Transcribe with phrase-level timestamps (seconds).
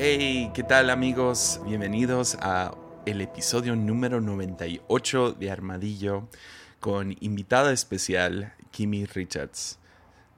[0.00, 1.60] Hey, ¿qué tal amigos?
[1.66, 2.72] Bienvenidos a
[3.04, 6.28] el episodio número 98 de Armadillo
[6.78, 9.80] con invitada especial Kimi Richards.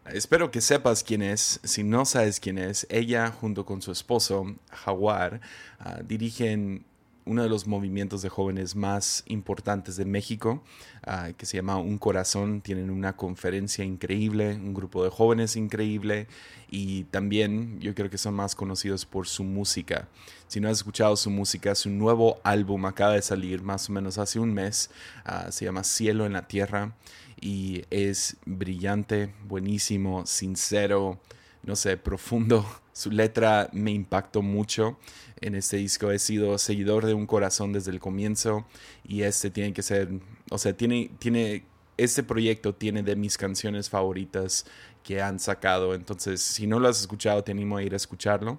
[0.07, 1.61] Espero que sepas quién es.
[1.63, 5.43] Si no sabes quién es, ella junto con su esposo, Jaguar,
[5.79, 6.87] ah, dirigen
[7.31, 10.65] uno de los movimientos de jóvenes más importantes de México,
[11.07, 12.61] ah, que se llama Un Corazón.
[12.61, 16.27] Tienen una conferencia increíble, un grupo de jóvenes increíble
[16.69, 20.09] y también yo creo que son más conocidos por su música.
[20.49, 24.19] Si no has escuchado su música, su nuevo álbum acaba de salir más o menos
[24.19, 24.91] hace un mes,
[25.25, 26.97] ah, se llama Cielo en la Tierra
[27.41, 31.21] y es brillante, buenísimo, sincero,
[31.63, 32.67] no sé, profundo.
[33.01, 34.99] Su letra me impactó mucho
[35.41, 36.11] en este disco.
[36.11, 38.67] He sido seguidor de Un Corazón desde el comienzo
[39.09, 40.11] y este tiene que ser,
[40.51, 41.65] o sea, tiene, tiene,
[41.97, 44.67] este proyecto tiene de mis canciones favoritas
[45.03, 45.95] que han sacado.
[45.95, 48.59] Entonces, si no lo has escuchado, te animo a ir a escucharlo.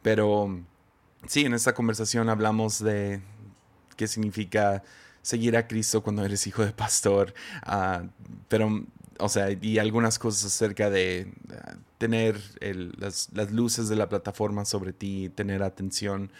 [0.00, 0.62] Pero
[1.26, 3.20] sí, en esta conversación hablamos de
[3.98, 4.82] qué significa
[5.20, 7.34] seguir a Cristo cuando eres hijo de pastor,
[7.66, 8.08] uh,
[8.48, 8.86] pero,
[9.22, 12.40] o sea, y algunas cosas acerca de uh, tener
[12.98, 16.32] las, luces de la plataforma sobre ti, tener atención,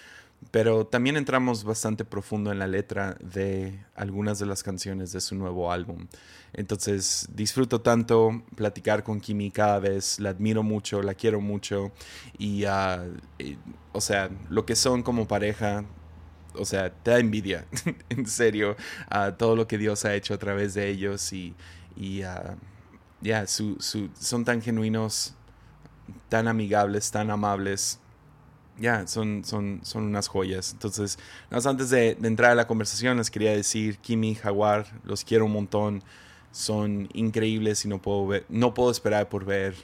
[0.51, 5.37] pero también entramos bastante profundo en la letra de algunas de las canciones de su
[5.37, 6.09] nuevo álbum.
[6.55, 11.93] Entonces disfruto tanto platicar con Kimi cada vez, la admiro mucho, la quiero mucho
[12.37, 13.15] y, uh,
[13.93, 15.85] o sea, lo que son como pareja,
[16.57, 17.65] o sea, te da envidia,
[18.09, 18.75] en serio,
[19.09, 21.55] a todo lo que Dios ha hecho a través de ellos y,
[21.95, 22.23] y
[23.23, 25.35] ya, su, su, son tan genuinos,
[26.29, 27.99] tan amigables, tan amables.
[28.79, 30.73] Ya, son, son, son unas joyas.
[30.73, 31.19] Entonces,
[31.51, 35.53] antes de, de, entrar a la conversación, les quería decir, Kimi, Jaguar, los quiero un
[35.53, 36.03] montón.
[36.51, 39.75] Son increíbles y no puedo, ver, no puedo esperar por ver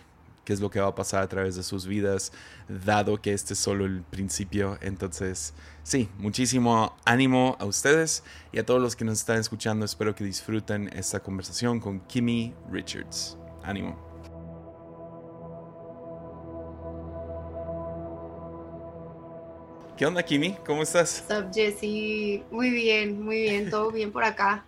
[0.48, 2.32] qué es lo que va a pasar a través de sus vidas,
[2.70, 4.78] dado que este es solo el principio.
[4.80, 5.52] Entonces,
[5.82, 9.84] sí, muchísimo ánimo a ustedes y a todos los que nos están escuchando.
[9.84, 13.36] Espero que disfruten esta conversación con Kimmy Richards.
[13.62, 13.94] Ánimo.
[19.98, 20.56] ¿Qué onda, Kimi?
[20.64, 21.26] ¿Cómo estás?
[21.28, 22.42] What's up, Jesse?
[22.50, 24.64] Muy bien, muy bien, todo bien por acá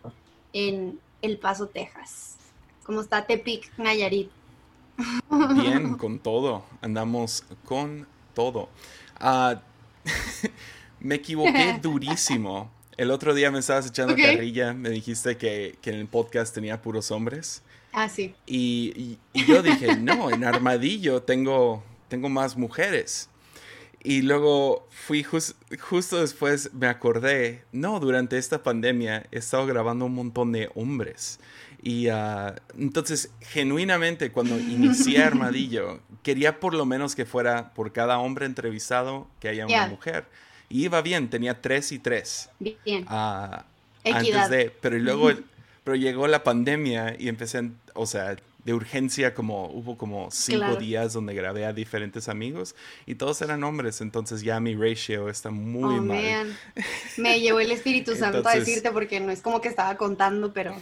[0.52, 2.36] en El Paso, Texas.
[2.84, 4.30] ¿Cómo está Tepic, Nayarit?
[5.54, 6.64] Bien, con todo.
[6.80, 8.68] Andamos con todo.
[9.20, 9.56] Uh,
[11.00, 12.70] me equivoqué durísimo.
[12.96, 14.36] El otro día me estabas echando okay.
[14.36, 17.62] carrilla, me dijiste que, que, en el podcast tenía puros hombres.
[17.92, 18.34] Ah, sí.
[18.46, 23.28] Y, y, y yo dije, no, en Armadillo tengo, tengo más mujeres.
[24.02, 30.06] Y luego fui just, justo después, me acordé, no, durante esta pandemia he estado grabando
[30.06, 31.38] un montón de hombres.
[31.82, 38.18] Y uh, entonces, genuinamente, cuando inicié Armadillo, quería por lo menos que fuera por cada
[38.18, 39.86] hombre entrevistado que haya una yeah.
[39.88, 40.24] mujer.
[40.68, 42.48] Y iba bien, tenía tres y tres.
[42.58, 43.04] Bien.
[43.04, 43.62] Uh,
[44.04, 45.30] antes de, pero luego,
[45.84, 48.36] pero llegó la pandemia y empecé, o sea,
[48.70, 50.76] de urgencia, como hubo como cinco claro.
[50.76, 55.50] días donde grabé a diferentes amigos y todos eran hombres, entonces ya mi ratio está
[55.50, 56.46] muy oh, mal.
[56.46, 56.58] Man.
[57.16, 60.52] Me llevó el Espíritu Santo entonces, a decirte porque no es como que estaba contando,
[60.52, 60.76] pero...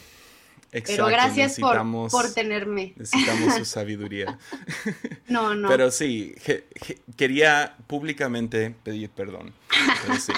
[0.71, 2.93] Exacto, Pero gracias por, por, tenerme.
[2.97, 4.38] Necesitamos su sabiduría.
[5.28, 5.69] No, no.
[5.69, 9.53] Pero sí, je, je, quería públicamente pedir perdón.
[10.03, 10.32] Pero sí.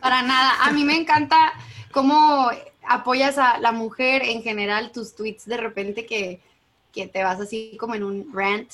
[0.00, 0.62] Para nada.
[0.62, 1.52] A mí me encanta
[1.90, 2.50] cómo
[2.88, 6.40] apoyas a la mujer en general, tus tweets de repente que,
[6.92, 8.70] que te vas así como en un rant.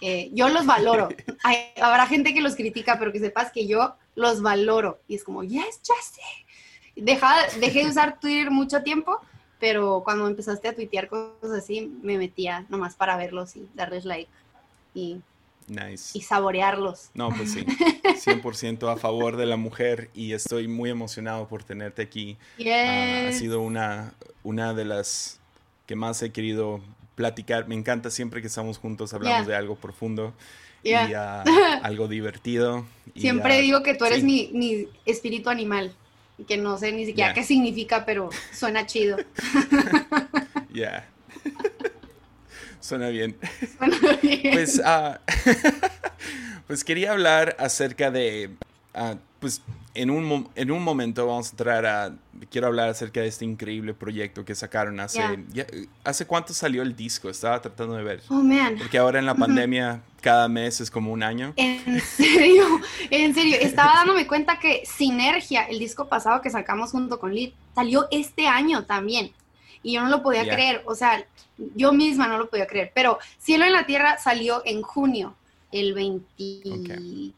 [0.00, 1.08] Eh, yo los valoro.
[1.42, 5.00] Hay, habrá gente que los critica, pero que sepas que yo los valoro.
[5.08, 6.46] Y es como, yes, Jesse.
[6.96, 9.20] Deja, dejé de usar Twitter mucho tiempo
[9.58, 14.30] pero cuando empezaste a tuitear cosas así, me metía nomás para verlos y darles like
[14.94, 15.20] y,
[15.66, 16.16] nice.
[16.16, 17.10] y saborearlos.
[17.14, 17.64] No, pues sí,
[18.04, 22.36] 100% a favor de la mujer y estoy muy emocionado por tenerte aquí.
[22.56, 22.66] Yes.
[22.66, 25.40] Uh, ha sido una, una de las
[25.86, 26.80] que más he querido
[27.18, 27.66] platicar.
[27.66, 29.48] Me encanta siempre que estamos juntos, hablamos Yeah.
[29.48, 30.32] de algo profundo.
[30.84, 31.10] Yeah.
[31.10, 31.44] Y uh,
[31.82, 32.86] algo divertido.
[33.12, 34.24] y, Siempre uh, digo que tú eres sí.
[34.24, 35.92] mi, mi espíritu animal
[36.46, 37.34] que no sé ni siquiera Yeah.
[37.34, 39.16] qué significa, pero suena chido.
[40.72, 41.08] Ya.
[42.80, 43.36] Suena bien.
[43.78, 44.52] Suena bien.
[44.52, 45.16] Pues, uh,
[46.68, 48.50] pues quería hablar acerca de,
[48.94, 49.62] uh, pues
[49.94, 52.14] en un, en un momento vamos a entrar a,
[52.50, 55.44] quiero hablar acerca de este increíble proyecto que sacaron hace, Yeah.
[55.52, 55.66] ya,
[56.04, 57.28] ¿hace cuánto salió el disco?
[57.28, 58.22] Estaba tratando de ver.
[58.28, 58.76] Oh, man.
[58.78, 61.52] Porque ahora en la pandemia cada mes es como un año.
[61.56, 62.64] En serio,
[63.10, 67.52] en serio, estaba dándome cuenta que Sinergia, el disco pasado que sacamos junto con Lid,
[67.74, 69.32] salió este año también.
[69.82, 70.54] Y yo no lo podía Yeah.
[70.54, 71.24] creer, o sea,
[71.76, 72.92] yo misma no lo podía creer.
[72.94, 75.34] Pero Cielo en la Tierra salió en junio,
[75.70, 77.32] el 23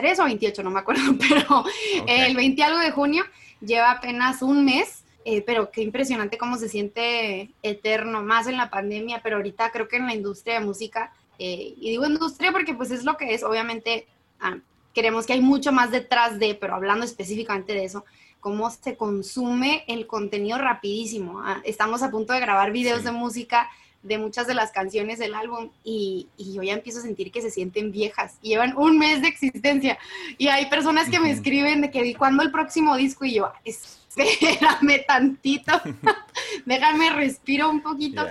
[0.00, 1.64] 23 o 28, no me acuerdo, pero
[2.06, 3.24] el 20 algo de junio
[3.60, 8.70] lleva apenas un mes, eh, pero qué impresionante cómo se siente eterno, más en la
[8.70, 12.74] pandemia, pero ahorita creo que en la industria de música, eh, y digo industria porque
[12.74, 14.06] pues es lo que es, obviamente
[14.40, 14.58] ah,
[14.94, 18.04] queremos que hay mucho más detrás de, pero hablando específicamente de eso,
[18.40, 21.40] cómo se consume el contenido rapidísimo.
[21.40, 23.68] Ah, estamos a punto de grabar videos de música
[24.02, 27.50] de muchas de las canciones del álbum y, yo ya empiezo a sentir que se
[27.50, 29.98] sienten viejas y llevan un mes de existencia.
[30.38, 35.04] Y hay personas que me escriben de que cuándo el próximo disco y yo, espérame
[35.06, 35.72] tantito,
[36.66, 38.26] déjame respiro un poquito.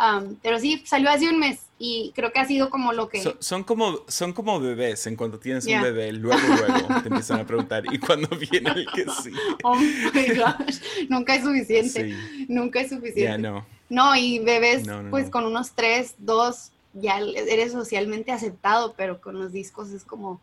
[0.00, 3.22] Um, pero sí, salió hace un mes y creo que ha sido como lo que...
[3.38, 7.46] son, como, son como bebés, en cuanto tienes un bebé, luego, luego te empiezan a
[7.46, 9.30] preguntar, ¿y cuándo viene el que sí?
[9.62, 10.78] Oh my gosh,
[11.10, 12.16] nunca es suficiente,
[12.48, 13.22] nunca es suficiente.
[13.22, 13.66] Ya no.
[13.90, 19.52] No, y bebés, pues con unos tres, dos, ya eres socialmente aceptado, pero con los
[19.52, 20.40] discos es como,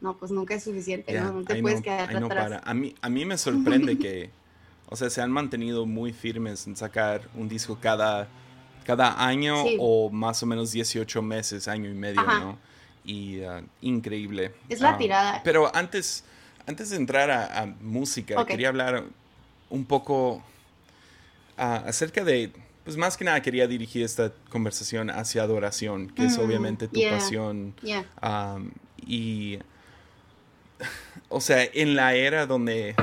[0.00, 1.44] no, pues nunca es suficiente, ¿no?
[1.44, 2.60] te puedes quedar atrás.
[2.64, 4.30] A mí, a mí me sorprende que,
[4.88, 8.28] o sea, se han mantenido muy firmes en sacar un disco cada,
[8.82, 12.58] cada año o más o menos 18 meses, año y medio, ¿no?
[13.04, 14.52] Y uh, increíble.
[14.68, 15.40] Es la ah, tirada.
[15.42, 16.24] Pero antes,
[16.66, 19.04] antes de entrar a, música, quería hablar
[19.70, 20.42] un poco
[21.56, 22.52] ah, acerca de
[22.84, 27.00] pues más que nada quería dirigir esta conversación hacia adoración, que es mm, obviamente tu
[27.10, 27.74] pasión.
[29.06, 29.58] y,
[31.28, 32.96] o sea, en la era donde,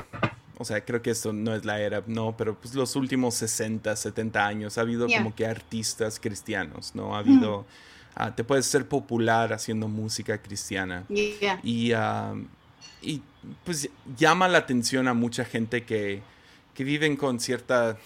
[0.59, 3.95] o sea, creo que esto no es la era, no, pero pues los últimos 60,
[3.95, 7.15] 70 años ha habido como que artistas cristianos, ¿no?
[7.15, 7.65] Ha habido,
[8.13, 11.05] ah, te puedes ser popular haciendo música cristiana.
[11.63, 11.93] Y,
[13.01, 13.21] y
[13.63, 16.21] pues llama la atención a mucha gente que,
[16.73, 17.97] que viven con cierta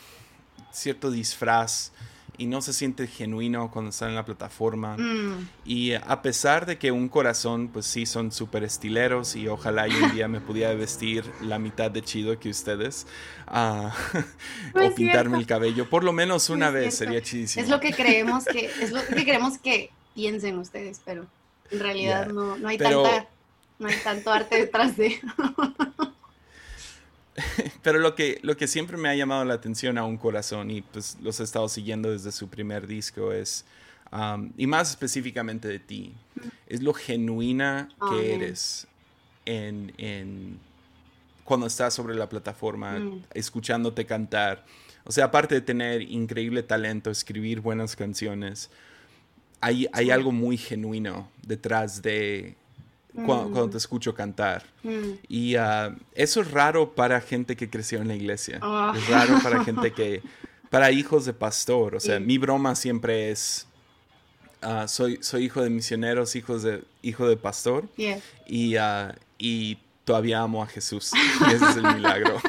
[0.72, 1.92] cierto disfraz
[2.38, 4.98] y no se siente genuino cuando está en la plataforma.
[4.98, 5.48] Mm.
[5.66, 10.14] Y a pesar de que un corazón, pues sí, son súper estileros y ojalá un
[10.14, 13.06] día me pudiera vestir la mitad de chido que ustedes
[13.54, 13.90] uh,
[14.80, 17.64] o pintarme el cabello, por lo menos una vez sería chidísimo.
[17.64, 21.26] Es lo que creemos que, es lo que queremos que piensen ustedes, pero
[21.72, 23.28] en realidad no, no, hay tanta,
[23.80, 25.20] no hay tanto arte detrás de...
[27.82, 30.82] Pero lo que, lo que siempre me ha llamado la atención a un corazón, y
[30.82, 33.66] pues los he estado siguiendo desde su primer disco, es,
[34.12, 36.14] um, y más específicamente de ti,
[36.68, 38.88] es lo genuina que eres
[39.46, 40.60] en, en,
[41.44, 43.24] cuando estás sobre la plataforma, mm.
[43.34, 44.66] escuchándote cantar.
[45.06, 48.70] O sea, aparte de tener increíble talento, escribir buenas canciones,
[49.60, 52.56] hay, hay algo muy genuino detrás de,
[53.14, 54.64] cuando, te escucho cantar.
[54.84, 55.12] Mm.
[55.28, 58.60] Y uh, eso es raro para gente que creció en la iglesia.
[58.62, 58.94] Ah.
[58.96, 60.22] Es raro para gente que,
[60.70, 61.96] para hijos de pastor.
[61.96, 63.68] O sea, mi broma siempre es,
[64.64, 67.88] uh, soy, soy hijo de misioneros, hijos de, hijo de pastor.
[68.48, 68.82] Y, uh,
[69.38, 71.12] y todavía amo a Jesús.
[71.48, 72.42] Y ese es el milagro.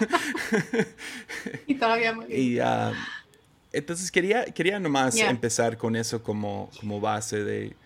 [1.66, 2.58] y todavía amo a Y,
[3.72, 7.83] entonces quería, quería nomás empezar con eso como, como base de Mm.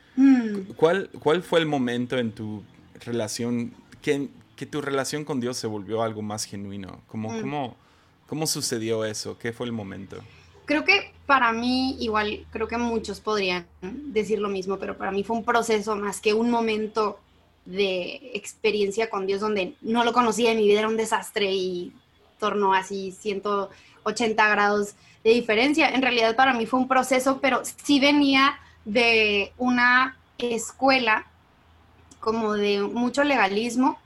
[0.76, 2.62] ¿Cuál, ¿Cuál fue el momento en tu
[3.04, 3.72] relación
[4.02, 7.00] que, que, tu relación con Dios se volvió algo más genuino?
[7.08, 7.40] ¿Cómo, mm.
[7.40, 7.76] cómo,
[8.28, 9.38] ¿Cómo sucedió eso?
[9.38, 10.18] ¿Qué fue el momento?
[10.66, 15.24] Creo que para mí, igual, creo que muchos podrían decir lo mismo, pero para mí
[15.24, 17.18] fue un proceso más que un momento
[17.64, 21.92] de experiencia con Dios donde no lo conocía, en mi vida era un desastre y
[22.38, 24.94] tornó así 180 grados
[25.24, 25.88] de diferencia.
[25.88, 31.26] En realidad para mí fue un proceso, pero sí venía de una escuela
[32.20, 33.98] como de mucho legalismo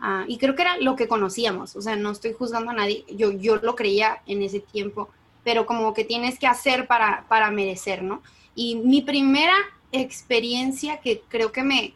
[0.00, 3.04] ah, y creo que era lo que conocíamos, o sea, no estoy juzgando a nadie,
[3.14, 5.08] yo, yo lo creía en ese tiempo,
[5.42, 8.22] pero como que tienes que hacer para, para merecer, ¿no?
[8.54, 9.54] Y mi primera
[9.92, 11.94] experiencia que creo que me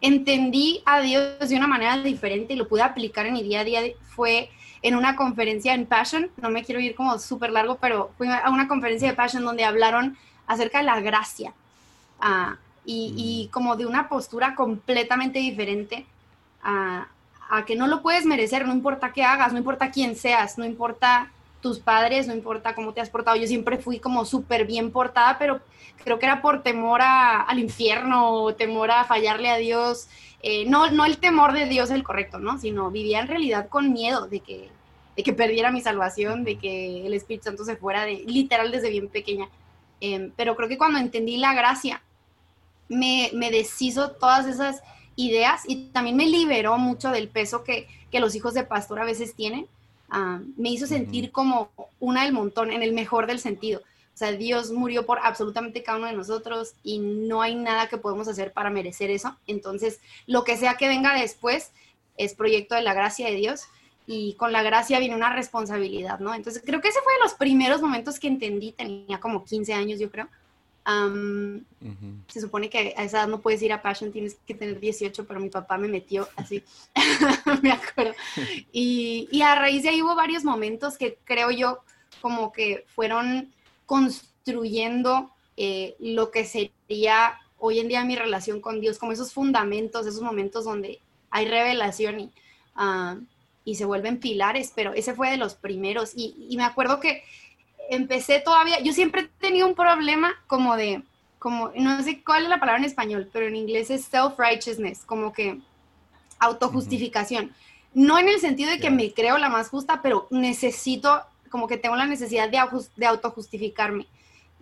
[0.00, 3.64] entendí a Dios de una manera diferente y lo pude aplicar en mi día a
[3.64, 3.82] día
[4.14, 4.50] fue
[4.82, 8.48] en una conferencia en Passion, no me quiero ir como súper largo, pero fui a
[8.48, 10.16] una conferencia de Passion donde hablaron
[10.46, 11.52] acerca de la gracia
[12.20, 12.56] ah,
[12.90, 13.52] y, mm.
[13.52, 16.06] como de una postura completamente diferente
[16.62, 17.08] a,
[17.66, 21.32] que no lo puedes merecer, no importa qué hagas, no importa quién seas, no importa
[21.60, 23.36] tus padres, no importa cómo te has portado.
[23.36, 25.60] Yo siempre fui como súper bien portada, pero
[26.04, 30.06] creo que era por temor al infierno, temor a fallarle a Dios.
[30.42, 32.56] Eh, no, no el temor de Dios el correcto, ¿no?
[32.58, 34.70] Sino vivía en realidad con miedo de que,
[35.16, 38.90] de que perdiera mi salvación, de que el Espíritu Santo se fuera de, literal desde
[38.90, 39.48] bien pequeña.
[40.00, 42.00] Em, pero creo que cuando entendí la gracia,
[42.90, 44.82] me, me, deshizo todas esas
[45.16, 49.04] ideas y también me liberó mucho del peso que, que los hijos de pastor a
[49.04, 49.66] veces tienen.
[50.10, 51.70] Ah, me hizo sentir como
[52.00, 53.80] una del montón, en el mejor del sentido.
[53.80, 57.96] O sea, Dios murió por absolutamente cada uno de nosotros y no hay nada que
[57.96, 59.36] podemos hacer para merecer eso.
[59.46, 61.70] Entonces, lo que sea que venga después
[62.16, 63.62] es proyecto de la gracia de Dios
[64.06, 66.34] y con la gracia viene una responsabilidad, ¿no?
[66.34, 70.00] Entonces, creo que ese fue de los primeros momentos que entendí, tenía como 15 años,
[70.00, 70.28] yo creo.
[70.84, 75.26] Se supone que a esa edad no puedes ir a Passion, tienes que tener 18,
[75.26, 76.62] pero mi papá me metió así,
[77.62, 78.14] me acuerdo.
[78.72, 81.80] Y, y a raíz de ahí hubo varios momentos que creo yo
[82.20, 83.52] como que fueron
[83.86, 90.06] construyendo eh, lo que sería hoy en día mi relación con Dios, como esos fundamentos,
[90.06, 92.30] esos momentos donde hay revelación y,
[92.74, 93.16] ah,
[93.64, 96.12] y se vuelven pilares, pero ese fue de los primeros.
[96.16, 97.22] Y, me acuerdo que
[97.90, 101.02] empecé todavía, yo siempre he tenido un problema como de,
[101.38, 105.32] como, no sé cuál es la palabra en español, pero en inglés es self-righteousness, como
[105.32, 105.58] que
[106.38, 107.52] autojustificación.
[107.92, 111.20] No en el sentido de que me creo la más justa, pero necesito,
[111.50, 112.60] como que tengo la necesidad de,
[112.96, 114.06] de autojustificarme.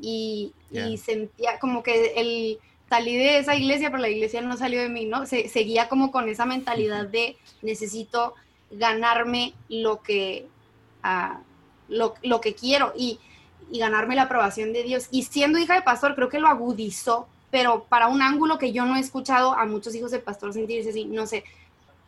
[0.00, 2.58] Y, y sentía como que el,
[2.88, 5.26] salí de esa iglesia, pero la iglesia no salió de mí, ¿no?
[5.26, 8.34] Se, seguía como con esa mentalidad de necesito
[8.70, 10.46] ganarme lo que,
[11.04, 11.38] uh,
[11.88, 13.18] lo, lo, que quiero y,
[13.70, 15.08] y, ganarme la aprobación de Dios.
[15.10, 18.84] Y siendo hija de pastor, creo que lo agudizó, pero para un ángulo que yo
[18.84, 21.44] no he escuchado a muchos hijos de pastor sentirse así, no sé.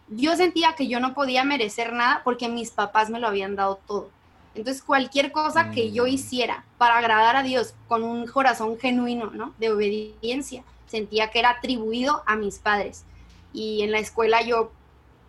[0.09, 3.81] Yo sentía que yo no podía merecer nada porque mis papás me lo habían dado
[3.87, 4.11] todo.
[4.55, 6.09] Entonces, cualquier cosa que yo mm.
[6.09, 9.55] hiciera para agradar a Dios con un corazón genuino, ¿no?
[9.59, 13.05] De obediencia, sentía que era atribuido a mis padres.
[13.53, 14.73] Y en la escuela yo,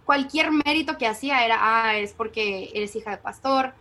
[0.05, 3.74] cualquier mérito que hacía era, ah, es porque eres hija de pastor,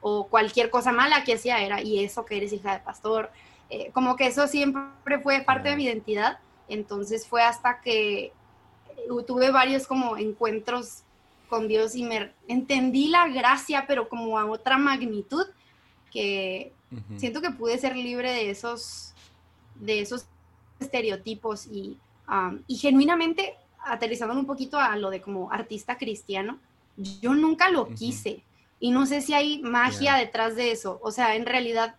[0.00, 3.30] o cualquier cosa mala que hacía era, y eso que eres hija de pastor.
[3.70, 6.38] Eh, como que eso siempre fue parte de mi identidad.
[6.68, 8.32] Entonces fue hasta que
[9.26, 11.02] tuve varios como encuentros
[11.48, 15.46] con Dios y me entendí la gracia, pero como a otra magnitud,
[16.10, 16.72] que
[17.16, 19.14] siento que pude ser libre de esos,
[19.74, 20.26] de esos
[20.80, 21.98] estereotipos y,
[22.66, 23.54] y genuinamente
[23.84, 26.58] aterrizando un poquito a lo de como artista cristiano,
[26.96, 28.42] yo nunca lo quise
[28.80, 30.98] y no sé si hay magia detrás de eso.
[31.02, 31.96] O sea, en realidad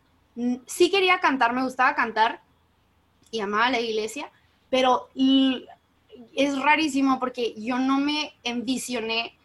[0.65, 2.41] sí quería cantar, me gustaba cantar
[3.31, 4.31] y amaba la iglesia,
[4.69, 5.09] pero
[6.35, 9.35] es rarísimo porque yo no me envisioné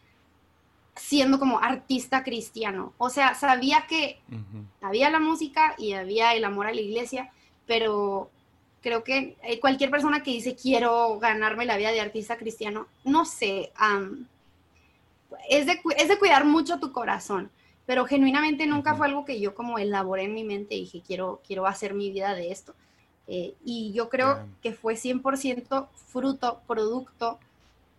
[0.97, 2.93] siendo como artista cristiano.
[2.99, 4.21] O sea, sabía que
[4.81, 7.33] había la música y había el amor a la iglesia,
[7.67, 8.31] pero
[8.81, 13.25] creo que eh, cualquier persona que dice quiero ganarme la vida de artista cristiano, no
[13.25, 13.73] sé,
[15.49, 17.51] es, de, es de cuidar mucho tu corazón,
[17.87, 21.43] pero genuinamente nunca fue algo que yo como elaboré en mi mente y dije quiero,
[21.47, 22.75] quiero hacer mi vida de esto.
[23.27, 27.39] Eh, y yo creo que fue 100% fruto, producto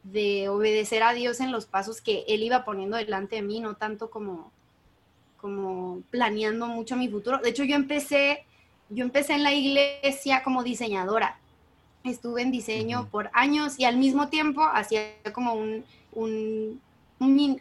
[0.03, 3.75] de obedecer a Dios en los pasos que Él iba poniendo delante de mí, no
[3.75, 4.51] tanto como,
[5.41, 7.39] como planeando mucho mi futuro.
[7.39, 8.45] De hecho, yo empecé,
[8.89, 11.39] yo empecé en la iglesia como diseñadora.
[12.03, 16.79] Estuve en diseño por años y al mismo tiempo hacía como un, un,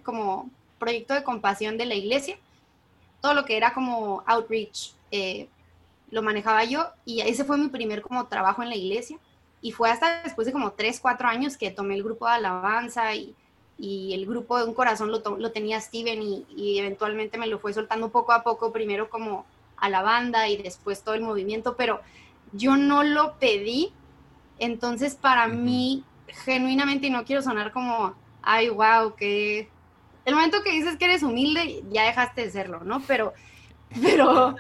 [0.03, 2.39] como proyecto de compasión de la iglesia.
[3.21, 5.49] Todo lo que era como outreach eh,
[6.11, 9.19] lo manejaba yo y ese fue mi primer como trabajo en la iglesia.
[9.63, 13.15] Y fue hasta después de como 3, 4 años que tomé el grupo de alabanza
[13.15, 13.35] y,
[13.79, 17.59] y el grupo de un corazón lo, lo tenía Steven y, y, eventualmente me lo
[17.59, 19.47] fue soltando poco a poco, primero como
[19.77, 22.01] a la banda y después todo el movimiento, pero
[22.53, 23.91] yo no lo pedí.
[24.59, 26.05] Entonces para mí,
[26.45, 29.69] genuinamente, y no quiero sonar como, ay, wow, que...
[30.25, 33.03] El momento que dices que eres humilde, ya dejaste de serlo, ¿no?
[33.07, 33.35] Pero,
[34.03, 34.57] pero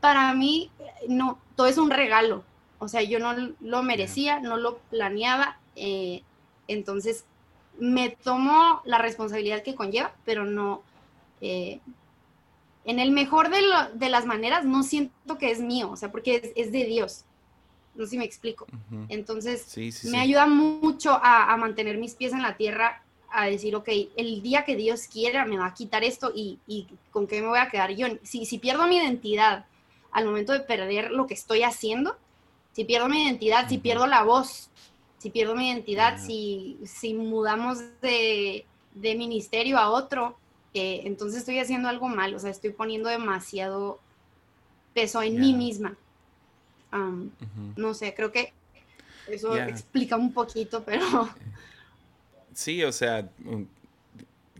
[0.00, 0.70] para mí,
[1.08, 2.44] no, todo es un regalo.
[2.78, 5.58] O sea, yo no lo merecía, no lo planeaba.
[5.76, 6.22] Eh,
[6.66, 7.26] entonces,
[7.78, 10.82] me tomo la responsabilidad que conlleva, pero no...
[11.40, 11.80] Eh,
[12.84, 16.72] en el mejor de, las maneras, no siento que es mío, o sea, porque es,
[16.72, 17.24] de Dios.
[17.94, 18.66] No sé si me explico.
[19.08, 23.01] Entonces, me ayuda mucho a, mantener mis pies en la tierra,
[23.32, 26.58] a decir, ok, el día que Dios quiera me va a quitar esto y,
[27.10, 28.06] con qué me voy a quedar yo.
[28.22, 29.66] Si, si pierdo mi identidad
[30.10, 32.16] al momento de perder lo que estoy haciendo,
[32.72, 34.70] si pierdo mi identidad, si pierdo la voz,
[35.18, 40.36] si pierdo mi identidad, si, si mudamos de, ministerio a otro,
[40.74, 44.00] eh, entonces estoy haciendo algo mal, o sea, estoy poniendo demasiado
[44.94, 45.96] peso en mí misma.
[47.76, 48.52] No sé, creo que
[49.28, 51.28] eso explica un poquito, pero...
[52.54, 53.30] Sí, o sea,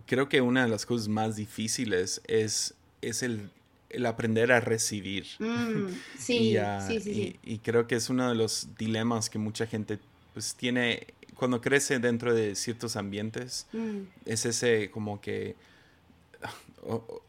[0.07, 3.51] creo que una de las cosas más difíciles es, es el
[3.93, 5.27] el aprender a recibir.
[5.39, 6.57] Mm, sí,
[6.89, 9.99] sí, sí, y, creo que es uno de los dilemas que mucha gente
[10.35, 13.67] pues tiene cuando crece dentro de ciertos ambientes.
[13.73, 14.01] Mm.
[14.27, 15.57] Es ese como que,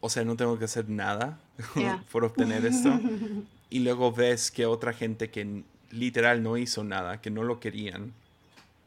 [0.00, 1.38] o, sea, no tengo que hacer nada
[2.12, 2.98] por obtener esto.
[3.70, 8.12] y luego ves que otra gente que literal no hizo nada, que no lo querían,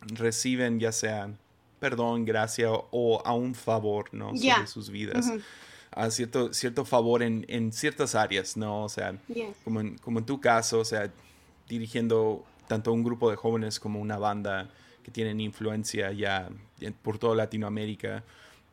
[0.02, 1.30] reciben ya sea
[1.80, 4.36] perdón, gracia o, a un favor, ¿no?
[4.36, 5.32] Sobre sus vidas.
[5.92, 8.84] A cierto, cierto favor en, en ciertas áreas, ¿no?
[8.84, 9.18] O sea,
[9.64, 11.12] como, en, como en tu caso, o sea,
[11.68, 14.70] dirigiendo tanto un grupo de jóvenes como una banda
[15.04, 16.50] que tienen influencia ya
[17.02, 18.24] por toda Latinoamérica,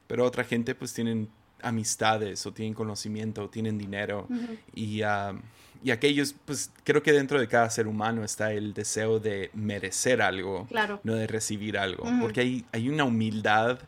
[0.07, 1.29] pero otra gente pues tienen
[1.63, 4.27] amistades o tienen conocimiento o tienen dinero
[4.75, 5.39] y, uh,
[5.85, 10.23] y aquellos, pues creo que dentro de cada ser humano está el deseo de merecer
[10.23, 10.67] algo,
[11.03, 13.81] no de recibir algo, porque hay, hay una humildad,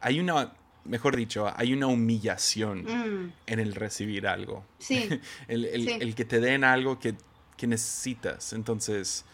[0.00, 0.54] hay una,
[0.86, 3.32] mejor dicho, hay una humillación mm.
[3.46, 4.64] en el recibir algo.
[4.78, 5.06] Sí.
[5.48, 7.14] el, el, el, que te den algo que,
[7.58, 8.54] que necesitas.
[8.54, 9.26] Entonces,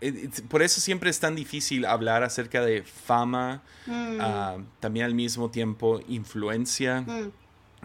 [0.00, 4.18] eh, por eso siempre es tan difícil hablar acerca de fama, mm.
[4.18, 7.32] ah, también al mismo tiempo influencia, mm.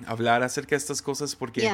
[0.06, 1.70] hablar acerca de estas cosas porque,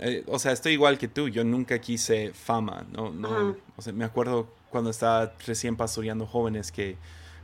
[0.00, 3.92] eh, o sea, estoy igual que tú, yo nunca quise fama, no, no, o sea,
[3.92, 6.96] me acuerdo cuando estaba recién pastoreando jóvenes que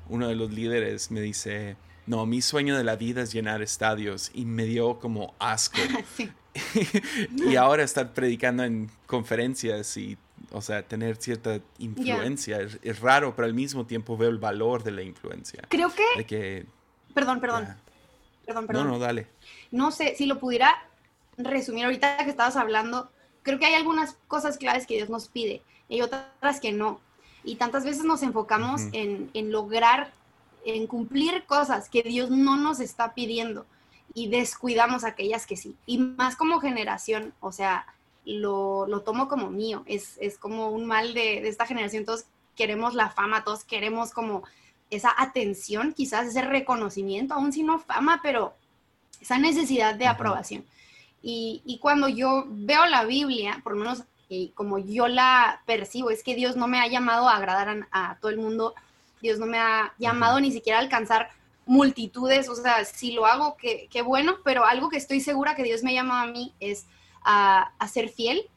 [0.09, 4.31] uno de los líderes me dice, no, mi sueño de la vida es llenar estadios
[4.35, 5.79] y me dio como asco.
[7.35, 10.17] y ahora estar predicando en conferencias y
[10.55, 12.61] o sea, tener cierta influencia.
[12.61, 15.63] Es, raro, pero al mismo tiempo veo el valor de la influencia.
[15.69, 16.25] Creo que...
[16.25, 16.67] que
[17.13, 17.67] perdón, perdón.
[18.47, 18.87] Perdón, perdón.
[18.87, 19.27] No, no, dale.
[19.73, 20.73] No sé, si lo pudiera
[21.37, 23.11] resumir ahorita que estabas hablando,
[23.43, 27.01] creo que hay algunas cosas claves que Dios nos pide y otras que no.
[27.43, 30.13] Y tantas veces nos enfocamos en, en lograr,
[30.65, 33.67] en cumplir cosas que Dios no nos está pidiendo
[34.15, 35.77] y descuidamos aquellas que sí.
[35.87, 37.87] Y más como generación, o sea,
[38.25, 42.25] lo, lo tomo como mío, es, es como un mal de, de, esta generación, todos
[42.57, 44.45] queremos la fama, todos queremos como
[44.91, 48.55] esa atención, quizás ese reconocimiento, aún si no fama, pero
[49.21, 50.65] esa necesidad de aprobación.
[51.27, 56.11] Y, y, cuando yo veo la Biblia, por lo menos eh, como yo la percibo,
[56.11, 58.75] es que Dios no me ha llamado a agradar a, todo el mundo,
[59.23, 61.31] Dios no me ha llamado ni siquiera a alcanzar
[61.65, 65.63] multitudes, o sea, si lo hago, qué, qué bueno, pero algo que estoy segura que
[65.63, 66.87] Dios me llama a mí es
[67.25, 68.49] a, ser fiel,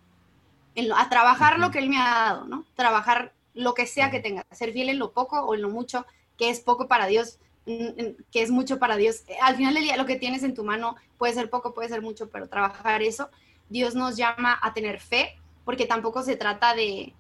[0.96, 2.65] a trabajar lo que Él me ha dado, ¿no?
[2.76, 6.06] Trabajar lo que sea que tenga, ser fiel en lo poco o en lo mucho,
[6.38, 9.23] que es poco para Dios, que es mucho para Dios.
[9.41, 12.01] Al final del día lo que tienes en tu mano puede ser poco, puede ser
[12.01, 13.30] mucho, pero trabajar eso,
[13.69, 17.13] Dios nos llama a tener fe, porque tampoco se trata de,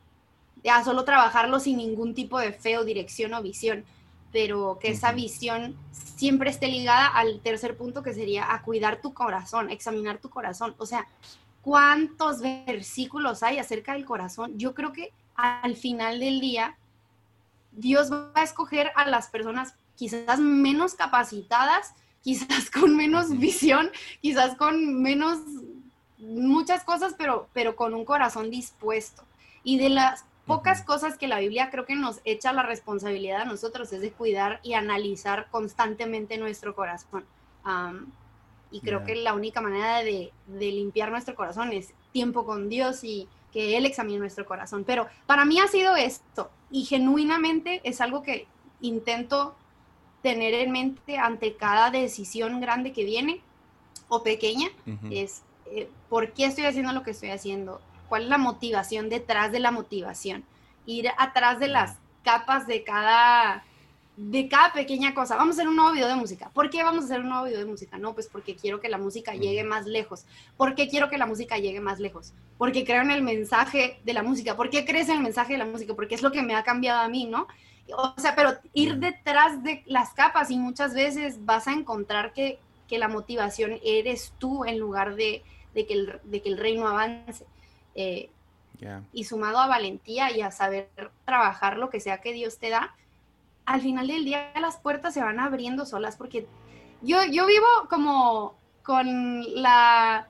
[0.63, 3.83] de a solo trabajarlo sin ningún tipo de fe o dirección o visión,
[4.31, 9.13] pero que esa visión siempre esté ligada al tercer punto que sería a cuidar tu
[9.13, 10.75] corazón, examinar tu corazón.
[10.77, 11.07] O sea,
[11.61, 14.57] ¿cuántos versículos hay acerca del corazón?
[14.57, 16.77] Yo creo que al final del día,
[17.73, 23.89] Dios va a escoger a las personas quizás menos capacitadas, quizás con menos visión,
[24.21, 25.39] quizás con menos
[26.17, 29.23] muchas cosas, pero, pero con un corazón dispuesto.
[29.63, 33.45] Y de las pocas cosas que la Biblia creo que nos echa la responsabilidad a
[33.45, 37.25] nosotros es de cuidar y analizar constantemente nuestro corazón.
[38.71, 43.27] y creo que la única manera de, limpiar nuestro corazón es tiempo con Dios y
[43.51, 44.83] que Él examine nuestro corazón.
[44.85, 48.47] Pero para mí ha sido esto y genuinamente es algo que
[48.79, 49.55] intento
[50.21, 53.41] tener en mente ante cada decisión grande que viene
[54.09, 54.67] o pequeña,
[55.11, 59.51] es eh, por qué estoy haciendo lo que estoy haciendo, cuál es la motivación detrás
[59.51, 60.43] de la motivación,
[60.85, 63.63] ir atrás de las capas de cada
[64.17, 65.35] de cada pequeña cosa.
[65.35, 66.49] Vamos a hacer un nuevo video de música.
[66.49, 67.99] ¿Por qué vamos a hacer un nuevo video de música?
[67.99, 70.25] No, pues porque quiero que la música llegue más lejos.
[70.57, 72.33] ¿Por qué quiero que la música llegue más lejos?
[72.57, 74.57] Porque creo en el mensaje de la música.
[74.57, 75.93] ¿Por qué crees en el mensaje de la música?
[75.93, 77.47] Porque es lo que me ha cambiado a mí, ¿no?
[77.95, 82.59] O sea, pero ir detrás de las capas y muchas veces vas a encontrar que,
[82.87, 86.87] que la motivación eres tú en lugar de, de, que el, de que el reino
[86.87, 87.45] avance.
[87.95, 88.29] Eh,
[89.11, 90.89] y sumado a valentía y a saber
[91.25, 92.95] trabajar lo que sea que Dios te da,
[93.65, 96.47] al final del día las puertas se van abriendo solas porque
[97.01, 100.27] yo, yo vivo como con la,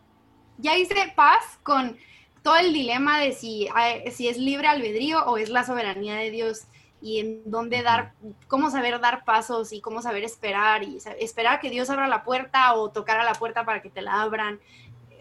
[0.57, 1.97] ya hice paz con
[2.41, 3.67] todo el dilema de si,
[4.11, 6.63] si es libre albedrío o es la soberanía de Dios
[7.01, 8.13] y en dónde dar,
[8.47, 12.73] cómo saber dar pasos y cómo saber esperar y esperar que Dios abra la puerta
[12.73, 14.59] o tocar a la puerta para que te la abran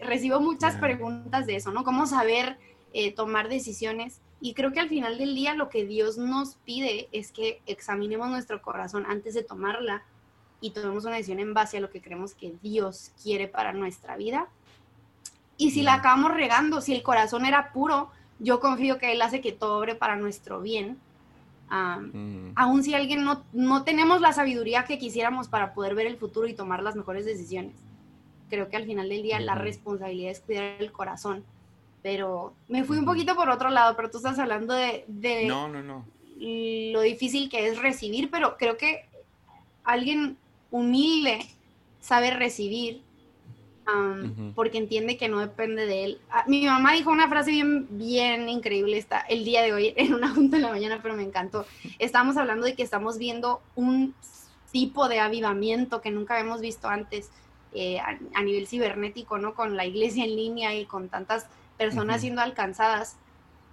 [0.01, 1.83] recibo muchas preguntas de eso, ¿no?
[1.83, 2.57] ¿Cómo saber
[2.93, 4.21] eh, tomar decisiones?
[4.39, 8.29] Y creo que al final del día lo que Dios nos pide es que examinemos
[8.29, 10.03] nuestro corazón antes de tomarla
[10.61, 14.15] y tomemos una decisión en base a lo que creemos que Dios quiere para nuestra
[14.17, 14.47] vida.
[15.57, 19.41] Y si la acabamos regando, si el corazón era puro, yo confío que Él hace
[19.41, 20.99] que todo obre para nuestro bien.
[21.69, 26.47] Aún si alguien no, no tenemos la sabiduría que quisiéramos para poder ver el futuro
[26.47, 27.75] y tomar las mejores decisiones
[28.49, 31.43] creo que al final del día la responsabilidad es cuidar el corazón.
[32.03, 35.67] Pero me fui un poquito por otro lado, pero tú estás hablando de, de no,
[35.67, 36.05] no, no.
[36.39, 39.05] lo difícil que es recibir, pero creo que
[39.83, 40.37] alguien
[40.71, 41.39] humilde
[41.99, 43.01] sabe recibir
[44.55, 46.21] porque entiende que no depende de él.
[46.29, 50.13] Ah, mi mamá dijo una frase bien, bien increíble está el día de hoy en
[50.13, 51.65] una junta de la mañana, pero me encantó.
[51.99, 54.13] Estábamos hablando de que estamos viendo un
[54.71, 57.29] tipo de avivamiento que nunca habíamos visto antes
[57.73, 59.53] eh, a, nivel cibernético, ¿no?
[59.53, 61.47] Con la iglesia en línea y con tantas
[61.77, 63.17] personas siendo alcanzadas.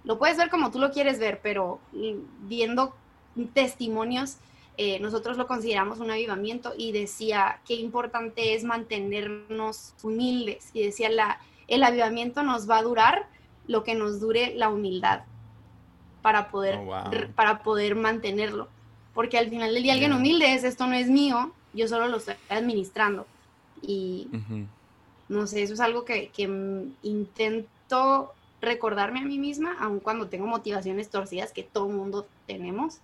[0.03, 1.79] Lo puedes ver como tú lo quieres ver, pero
[2.41, 2.95] viendo
[3.53, 4.37] testimonios
[4.77, 11.09] eh, nosotros lo consideramos un avivamiento y decía qué importante es mantenernos humildes y decía
[11.09, 13.27] la, el avivamiento nos va a durar
[13.67, 15.23] lo que nos dure la humildad
[16.21, 17.03] para poder, oh,
[17.35, 18.67] para poder mantenerlo.
[19.13, 22.17] Porque al final del día alguien humilde es, esto no es mío, yo solo lo
[22.17, 23.25] estoy administrando.
[23.81, 24.27] Y
[25.29, 26.43] no sé, eso es algo que, que
[27.03, 32.99] intento recordarme a mí misma, aun cuando tengo motivaciones torcidas que todo mundo tenemos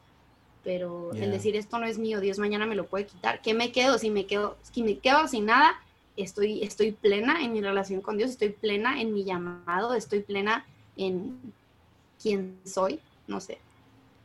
[0.63, 3.71] pero el decir esto no es mío, Dios mañana me lo puede quitar, ¿qué me
[3.71, 3.97] quedo?
[3.97, 5.79] Si me quedo, si me quedo sin nada,
[6.17, 10.65] estoy, estoy plena en mi relación con Dios, estoy plena en mi llamado, estoy plena
[10.97, 11.39] en
[12.21, 13.57] quién soy, no sé.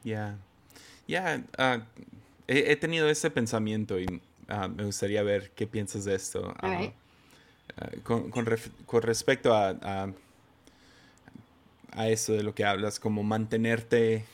[0.05, 0.37] Ya,
[1.09, 1.85] ya, ah,
[2.47, 6.55] he, tenido ese pensamiento y ah, me gustaría ver qué piensas de esto.
[6.59, 6.91] Ah,
[8.03, 8.47] con, con,
[8.87, 10.13] con, respecto a, a,
[11.93, 14.25] a eso de lo que hablas, como mantenerte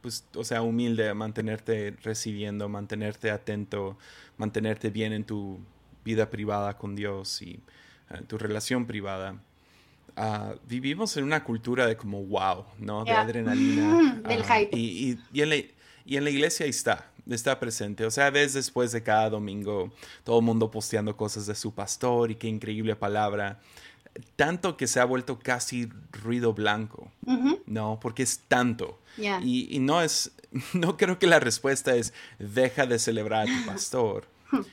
[0.00, 3.96] Pues, o sea, humilde, mantenerte recibiendo, mantenerte atento,
[4.36, 5.58] mantenerte bien en tu
[6.04, 7.60] vida privada con Dios y
[8.10, 9.36] eh, tu relación privada.
[10.16, 13.04] Ah, vivimos en una cultura de como wow, ¿no?
[13.04, 14.20] De adrenalina.
[14.28, 14.76] Del hype.
[14.76, 18.04] Y, y, en la, y en la iglesia ahí está, está presente.
[18.04, 22.30] O sea, ves después de cada domingo todo el mundo posteando cosas de su pastor
[22.30, 23.60] y qué increíble palabra
[24.36, 27.10] tanto que se ha vuelto casi ruido blanco,
[27.66, 27.98] ¿no?
[28.00, 28.98] Porque es tanto.
[29.16, 30.32] Y, no es,
[30.72, 34.26] no creo que la respuesta es deja de celebrar a tu pastor,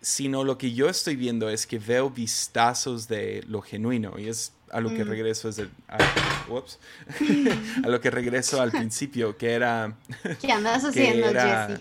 [0.00, 4.52] sino lo que yo estoy viendo es que veo vistazos de lo genuino y es
[4.70, 5.08] a lo que mm.
[5.08, 5.64] regreso es a,
[7.84, 9.96] a lo que regreso al principio, que era...
[10.40, 11.80] ¿Qué andas haciendo, Jesse?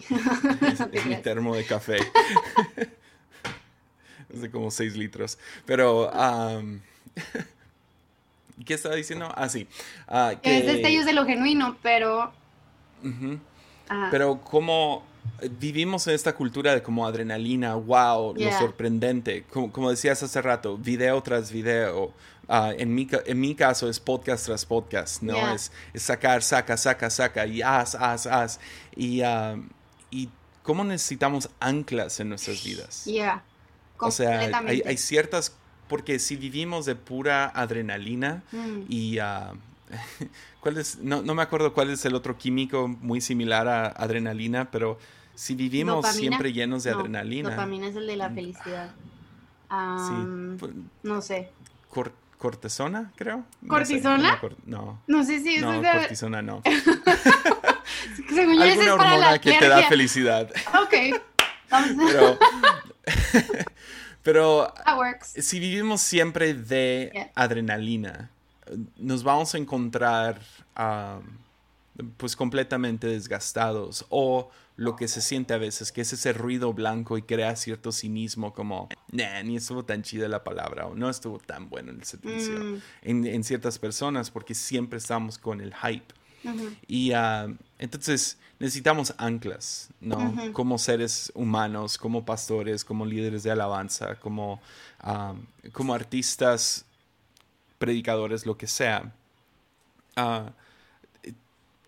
[0.91, 1.99] Es, mi termo de café.
[4.34, 5.38] es de como 6 litros.
[5.65, 6.12] Pero...
[8.65, 9.32] ¿Qué estaba diciendo?
[9.36, 9.67] Ah, sí.
[10.08, 10.60] Uh, que...
[10.60, 12.34] Es destellos de lo genuino, pero...
[14.12, 15.03] Pero como
[15.60, 21.21] vivimos en esta cultura de como adrenalina, wow, lo sorprendente, como, decías hace rato, video
[21.23, 22.13] tras video.
[22.51, 25.53] Ah, en, mi, en mi caso es podcast tras podcast, ¿no?
[25.53, 28.60] Es, sacar, saca, saca, saca y haz, haz, haz.
[28.95, 29.21] Y,
[30.10, 30.29] y
[30.63, 33.05] cómo necesitamos anclas en nuestras vidas.
[33.05, 33.43] Yeah.
[33.99, 35.53] O sea, hay, hay, ciertas
[35.89, 38.82] porque si vivimos de pura adrenalina mm.
[38.88, 39.19] y...
[39.19, 39.58] Uh,
[40.62, 40.99] ¿cuál es?
[40.99, 44.99] No, me acuerdo cuál es el otro químico muy similar a adrenalina, pero
[45.36, 47.49] si vivimos siempre llenos de adrenalina.
[47.49, 48.36] Dopamina es el de la mm.
[48.36, 48.91] felicidad.
[49.69, 50.58] sí.
[50.60, 50.71] Pues,
[51.04, 51.49] no sé.
[52.38, 53.43] cortisona, creo.
[53.67, 54.39] ¿Cortisona?
[54.65, 55.23] No, no.
[55.23, 56.62] sé si no, es cortisona no.
[58.30, 60.52] Según Alguna hormona que te da felicidad.
[60.82, 61.19] Ok.
[61.97, 62.38] Pero
[64.23, 64.73] Pero
[65.21, 68.29] si vivimos siempre de adrenalina,
[68.97, 70.41] nos vamos a encontrar
[72.17, 77.17] pues completamente desgastados o lo que se siente a veces, que es ese ruido blanco
[77.17, 81.38] y crea cierto cinismo como, nah, ni estuvo tan chida la palabra o no estuvo
[81.38, 82.82] tan bueno el servicio mm.
[83.01, 86.13] en, ciertas personas porque siempre estamos con el hype.
[86.88, 87.49] Y ah,
[87.80, 90.36] entonces necesitamos anclas, ¿no?
[90.54, 94.62] Como seres humanos, como pastores, como líderes de alabanza, como,
[95.72, 96.86] como artistas,
[97.78, 99.13] predicadores, lo que sea.
[100.18, 100.52] Ah,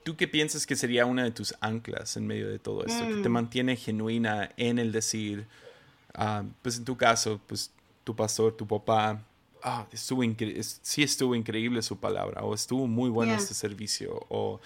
[0.04, 3.06] ¿Tú qué piensas que sería una de tus anclas en medio de todo esto?
[3.06, 3.32] Que te mm.
[3.32, 5.46] mantiene genuina en el decir,
[6.16, 7.70] ah, pues en tu caso, pues
[8.06, 9.22] tu pastor, tu papá,
[9.62, 10.24] ah, estuvo
[10.82, 14.62] sí estuvo increíble su palabra, o estuvo muy bueno este servicio, o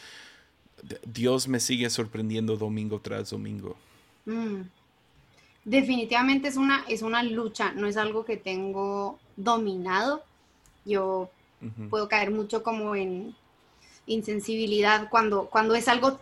[1.06, 3.76] Dios me sigue sorprendiendo domingo tras domingo.
[4.26, 4.62] Mm.
[5.64, 10.24] Definitivamente es una, es una lucha, no es algo que tengo dominado.
[10.86, 11.32] Yo
[11.90, 13.36] puedo caer mucho como en
[14.06, 16.20] insensibilidad cuando, cuando es algo,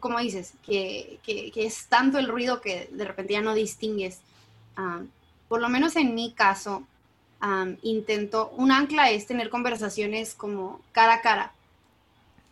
[0.00, 1.20] como dices, que,
[1.54, 4.18] es tanto el ruido que de repente ya no distingues.
[4.76, 5.02] Ah,
[5.48, 6.84] por lo menos en mi caso,
[7.82, 11.52] intento, un ancla es tener conversaciones como cara a cara.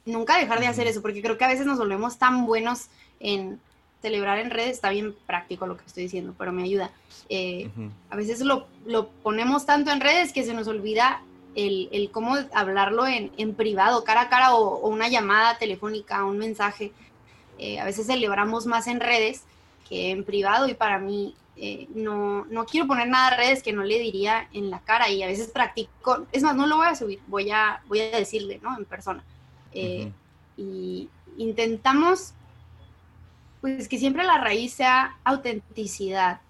[0.09, 2.87] Nunca dejar de hacer eso, porque creo que a veces nos volvemos tan buenos
[3.21, 3.61] en,
[4.01, 6.91] celebrar en redes está bien práctico lo que estoy diciendo, pero me ayuda.
[7.29, 7.71] Eh,
[8.11, 11.23] a veces lo, lo, ponemos tanto en redes que se nos olvida
[11.55, 16.39] el, el cómo hablarlo en, en, privado, cara a cara o, una llamada telefónica, un
[16.39, 16.93] mensaje.
[17.59, 19.43] Eh, a veces celebramos más en redes
[19.89, 23.73] que en privado y para mí eh, no, no quiero poner nada en redes que
[23.73, 26.87] no le diría en la cara y a veces practico, es más, no lo voy
[26.87, 28.79] a subir, voy a, voy a decirle, ¿no?
[28.79, 29.25] En persona.
[29.73, 32.35] Y intentamos
[33.61, 36.41] pues que siempre la raíz sea autenticidad,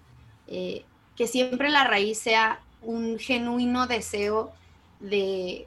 [0.47, 0.83] eh,
[1.15, 4.51] que siempre la raíz sea un genuino deseo
[4.99, 5.65] de,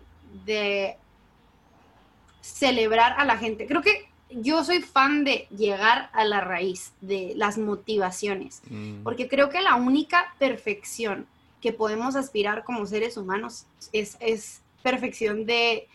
[2.40, 3.66] celebrar a la gente.
[3.66, 9.02] Creo que yo soy fan de llegar a la raíz de las motivaciones, mm.
[9.02, 11.26] porque creo que la única perfección
[11.60, 15.86] que podemos aspirar como seres humanos es, perfección de,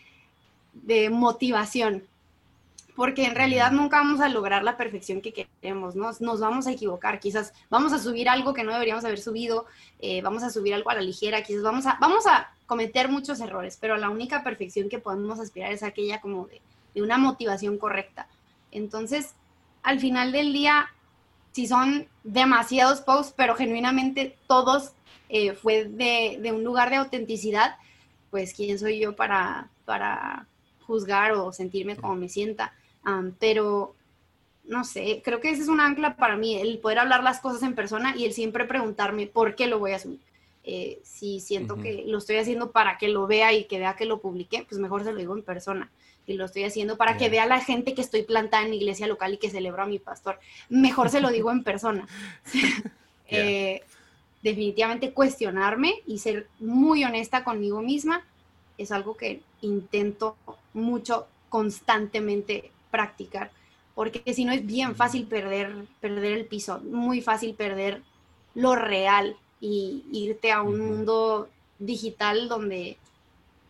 [0.82, 2.04] de motivación,
[2.98, 6.10] porque en realidad nunca vamos a lograr la perfección que queremos, ¿no?
[6.18, 9.66] Nos vamos a equivocar, quizás vamos a subir algo que no deberíamos haber subido,
[10.00, 13.38] eh, vamos a subir algo a la ligera, quizás vamos a, vamos a cometer muchos
[13.38, 16.60] errores, pero la única perfección que podemos aspirar es aquella como de,
[17.00, 18.26] una motivación correcta.
[18.72, 19.36] Entonces,
[19.84, 20.88] al final del día,
[21.52, 24.90] si son demasiados posts, pero genuinamente todos
[25.28, 27.76] eh, fue de, de, un lugar de autenticidad,
[28.32, 30.47] pues quién soy yo para, para
[30.88, 32.72] juzgar o sentirme como me sienta
[33.38, 33.94] pero
[34.64, 37.62] no sé, creo que ese es un ancla para mí, el poder hablar las cosas
[37.62, 40.20] en persona y el siempre preguntarme por qué lo voy a subir.
[40.64, 44.04] Eh, si siento que lo estoy haciendo para que lo vea y que vea que
[44.04, 45.90] lo publiqué, pues mejor se lo digo en persona.
[46.26, 49.32] Y lo estoy haciendo para que vea la gente que estoy plantada en iglesia local
[49.32, 52.06] y que celebro a mi pastor, mejor se lo digo en persona.
[53.30, 53.82] Eh,
[54.42, 58.24] definitivamente cuestionarme y ser muy honesta conmigo misma
[58.78, 60.34] es algo que intento
[60.78, 63.50] mucho constantemente practicar,
[63.94, 68.02] porque si no es bien fácil perder, perder el piso, muy fácil perder
[68.54, 72.96] lo real y irte a un mundo digital donde,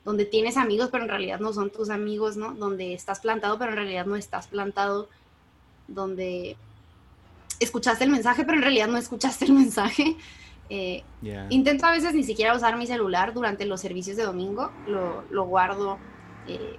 [0.04, 2.54] donde tienes amigos, pero en realidad no son tus amigos, ¿no?
[2.54, 5.08] Donde estás plantado, pero en realidad no estás plantado,
[5.86, 6.56] donde
[7.60, 10.16] escuchaste el mensaje, pero en realidad no escuchaste el mensaje.
[10.70, 11.02] Eh,
[11.48, 15.46] intento a veces ni siquiera usar mi celular durante los servicios de domingo, lo, lo
[15.46, 15.96] guardo
[16.46, 16.76] eh,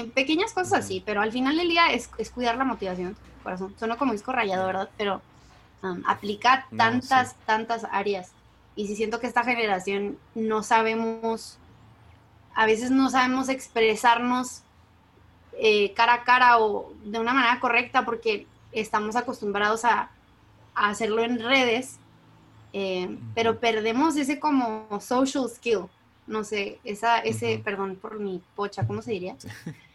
[0.00, 3.74] en pequeñas cosas así, pero al final del día es, cuidar la motivación, corazón.
[3.78, 4.88] Suena como disco rayado, ¿verdad?
[4.96, 5.20] Pero
[5.82, 8.32] um, aplica tantas, tantas áreas.
[8.76, 11.58] Y si siento que esta generación no sabemos,
[12.54, 14.62] a veces no sabemos expresarnos
[15.60, 20.10] eh, cara a cara o de una manera correcta porque estamos acostumbrados a,
[20.76, 21.98] hacerlo en redes,
[22.72, 25.86] eh, pero perdemos ese como social skill,
[26.28, 29.34] no sé, esa, ese, perdón por mi pocha, ¿cómo se diría?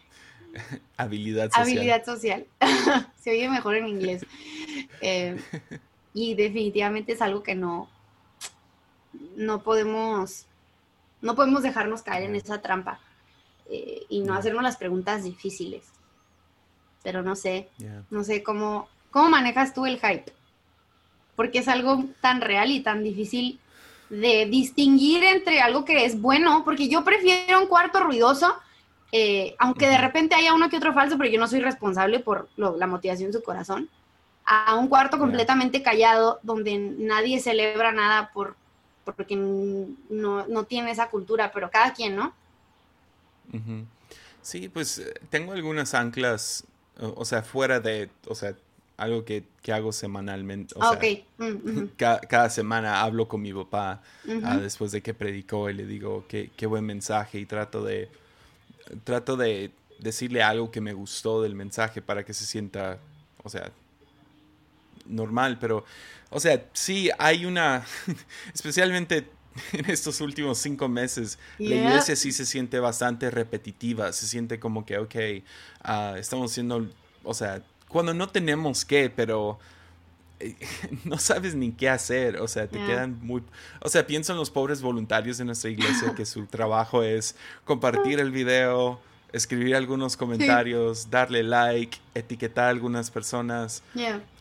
[0.96, 1.62] Habilidad social.
[1.62, 2.46] Habilidad social.
[3.20, 4.24] Se oye mejor en inglés.
[5.00, 5.36] Eh,
[6.12, 7.88] y definitivamente es algo que no,
[9.36, 10.46] no podemos,
[11.20, 13.00] no podemos dejarnos caer en esa trampa
[13.70, 15.84] eh, y no hacernos las preguntas difíciles.
[17.02, 17.68] Pero no sé,
[18.10, 20.32] no sé cómo, cómo manejas tú el hype.
[21.36, 23.58] Porque es algo tan real y tan difícil
[24.08, 28.54] de distinguir entre algo que es bueno, porque yo prefiero un cuarto ruidoso
[29.16, 32.48] eh, aunque de repente haya uno que otro falso, pero yo no soy responsable por
[32.56, 33.88] la motivación de su corazón,
[34.44, 38.56] a un cuarto completamente callado donde nadie celebra nada por,
[39.04, 39.94] porque no,
[40.48, 42.34] no tiene esa cultura, pero cada quien, ¿no?
[44.42, 46.64] Sí, pues eh, tengo algunas anclas,
[46.98, 48.56] o, sea, fuera de, o sea,
[48.96, 50.74] algo que, hago semanalmente.
[50.76, 54.02] O ah, sea, mm, cada, semana hablo con mi papá
[54.42, 58.10] ah, después de que predicó y le digo qué, qué buen mensaje y trato de
[59.04, 62.98] trato de decirle algo que me gustó del mensaje para que se sienta,
[63.42, 63.70] o sea,
[65.06, 65.84] normal, pero,
[66.30, 67.84] o sea, sí hay una,
[68.54, 69.28] especialmente
[69.72, 74.84] en estos últimos cinco meses, la iglesia sí se siente bastante repetitiva, se siente como
[74.84, 75.14] que, ok,
[75.82, 76.88] ah, estamos haciendo,
[77.22, 79.58] o sea, cuando no tenemos que, pero
[81.04, 83.42] no sabes ni qué hacer, o sea, te quedan muy...
[83.80, 88.20] O sea, pienso en los pobres voluntarios de nuestra iglesia que su trabajo es compartir
[88.20, 89.00] el video,
[89.34, 93.82] escribir algunos comentarios, darle like, etiquetar a algunas personas.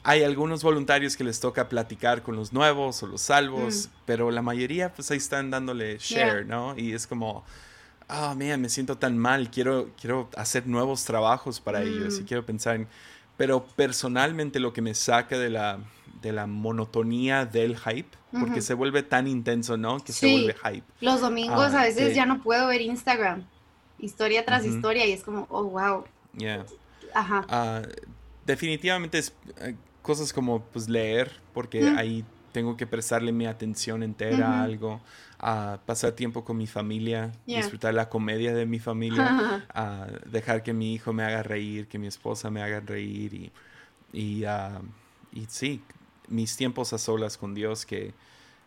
[0.03, 3.97] Hay algunos voluntarios que les toca platicar con los nuevos o los salvos, mm.
[4.05, 6.77] pero la mayoría pues ahí están dándole share, ¿no?
[6.77, 7.43] Y es como,
[8.07, 12.21] ah, oh, mira, me siento tan mal, quiero, quiero hacer nuevos trabajos para ellos y
[12.21, 12.25] mm.
[12.25, 12.87] quiero pensar en
[13.37, 15.79] pero personalmente lo que me saca de la,
[16.21, 19.99] de la monotonía del hype, porque se vuelve tan intenso, ¿no?
[19.99, 20.85] Que se vuelve hype.
[21.01, 23.43] Los domingos ah, a veces ya no puedo ver Instagram,
[23.99, 26.05] historia tras historia, y es como, oh, wow.
[26.35, 26.65] Yeah.
[27.13, 27.45] Ajá.
[27.49, 27.81] Ah,
[28.45, 34.47] definitivamente es, eh, cosas como pues leer, porque ahí tengo que prestarle mi atención entera
[34.47, 35.01] a algo,
[35.45, 40.71] a pasar tiempo con mi familia, disfrutar la comedia de mi familia, a dejar que
[40.71, 43.51] mi hijo me haga reír, que mi esposa me haga reír y,
[44.13, 44.79] y, ah,
[45.33, 45.81] y sí,
[46.29, 48.13] mis tiempos a solas con Dios que,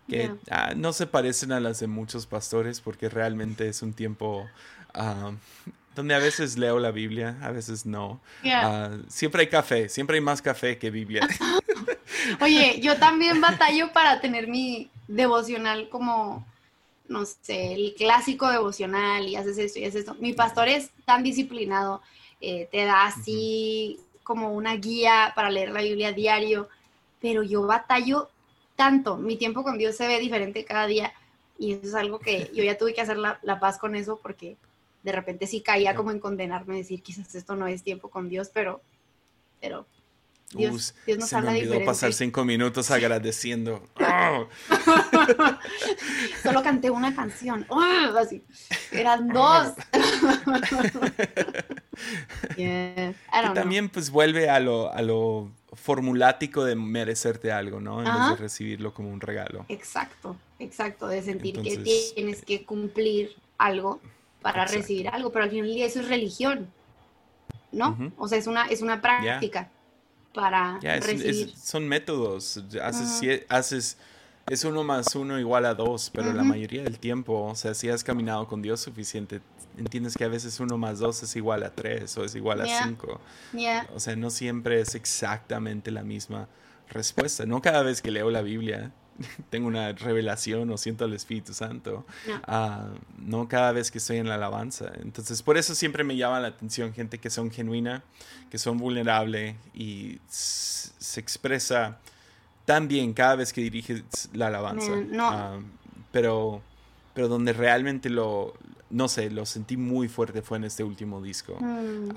[0.07, 4.47] que ah, no se parecen a las de muchos pastores porque realmente es un tiempo
[5.95, 8.21] donde a veces leo la Biblia, a veces no.
[8.45, 11.27] Ah, siempre hay café, siempre hay más café que Biblia.
[12.43, 16.47] Oye, yo también batallo para tener mi devocional como,
[17.09, 20.15] no sé, el clásico devocional y haces esto y haces esto.
[20.21, 22.03] Mi pastor es tan disciplinado,
[22.41, 26.69] eh, te da así como una guía para leer la Biblia diario,
[27.21, 28.29] pero yo batallo
[28.75, 31.13] tanto, mi tiempo con Dios se ve diferente cada día
[31.59, 34.57] y eso es algo que yo ya tuve que hacer la, paz con eso porque
[35.03, 38.51] de repente sí caía como en condenarme, decir quizás esto no es tiempo con Dios,
[38.53, 38.83] pero,
[39.61, 39.87] pero
[40.53, 43.83] Dios, Dios nos se habla me olvidó pasar cinco minutos agradeciendo.
[44.01, 44.47] ¡Oh!
[46.43, 47.67] Solo canté una canción.
[47.69, 48.17] ¡Oh!
[48.17, 48.43] Así.
[48.93, 49.73] Eran dos.
[52.57, 52.67] y
[53.55, 57.99] también pues vuelve a lo, a lo formulático de merecerte algo, ¿no?
[57.99, 59.67] En vez de recibirlo como un regalo.
[59.69, 61.77] Exacto, exacto, de sentir que
[62.15, 64.01] tienes que cumplir algo
[64.43, 66.71] para recibir algo, pero al final del día eso es religión,
[67.73, 68.13] ¿no?
[68.17, 69.71] O sea, es una, es una práctica
[70.37, 71.53] para recibir.
[71.57, 73.99] son métodos, haces, haces,
[74.49, 77.89] es uno más uno igual a dos, pero la mayoría del tiempo, o sea, si
[77.89, 79.41] has caminado con Dios suficiente,
[79.79, 82.85] entiendes que a veces uno más dos es igual a tres o es igual a
[82.85, 83.21] cinco.
[83.95, 86.49] O sea, no siempre es exactamente la misma
[86.91, 87.47] respuesta.
[87.47, 88.93] No cada vez que leo la Biblia
[89.51, 92.05] tengo una revelación o siento al Espíritu Santo.
[92.47, 93.49] Ah, no.
[93.49, 94.93] cada vez que estoy en la alabanza.
[95.01, 98.03] Entonces, por eso siempre me llama la atención gente que son genuina,
[98.51, 101.99] que son vulnerable y se expresa
[102.65, 104.03] tan bien cada vez que diriges
[104.33, 104.93] la alabanza.
[105.19, 105.59] Ah,
[106.13, 106.63] pero,
[107.15, 108.55] pero donde realmente lo,
[108.91, 111.57] no sé, lo sentí muy fuerte fue en este último disco.
[111.61, 112.11] Mm.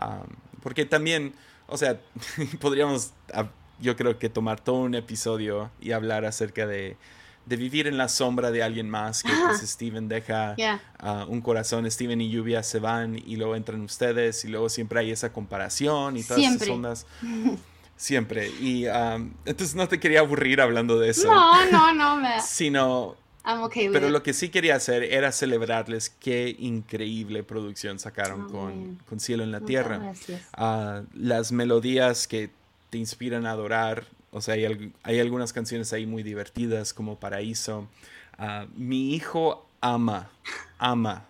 [0.61, 1.33] porque también,
[1.67, 1.99] o sea,
[2.59, 3.13] podríamos,
[3.81, 6.97] yo creo que tomar todo un episodio y hablar acerca de,
[7.45, 10.55] de vivir en la sombra de alguien más, que pues Steven deja
[10.99, 14.99] ah, un corazón, Steven y Lluvia se van y luego entran ustedes y luego siempre
[14.99, 17.07] hay esa comparación y todas esas ondas.
[17.97, 18.47] Siempre.
[18.61, 21.27] Y entonces no te quería aburrir hablando de eso.
[21.27, 22.15] No, no, no.
[22.15, 22.41] Me...
[22.47, 23.17] Sino
[23.91, 29.43] pero lo que sí quería hacer era celebrarles qué increíble producción sacaron con, con, Cielo
[29.43, 30.13] en la Tierra.
[30.57, 32.51] Uh, las melodías que
[32.89, 37.87] te inspiran a adorar, o sea, hay, hay algunas canciones ahí muy divertidas como Paraíso.
[38.37, 40.29] Uh, mi hijo ama,
[40.77, 41.25] ama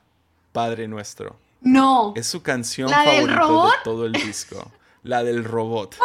[0.51, 1.37] Padre Nuestro.
[1.61, 2.13] No.
[2.15, 4.71] Es su canción favorita de todo el disco.
[5.03, 5.95] La del robot.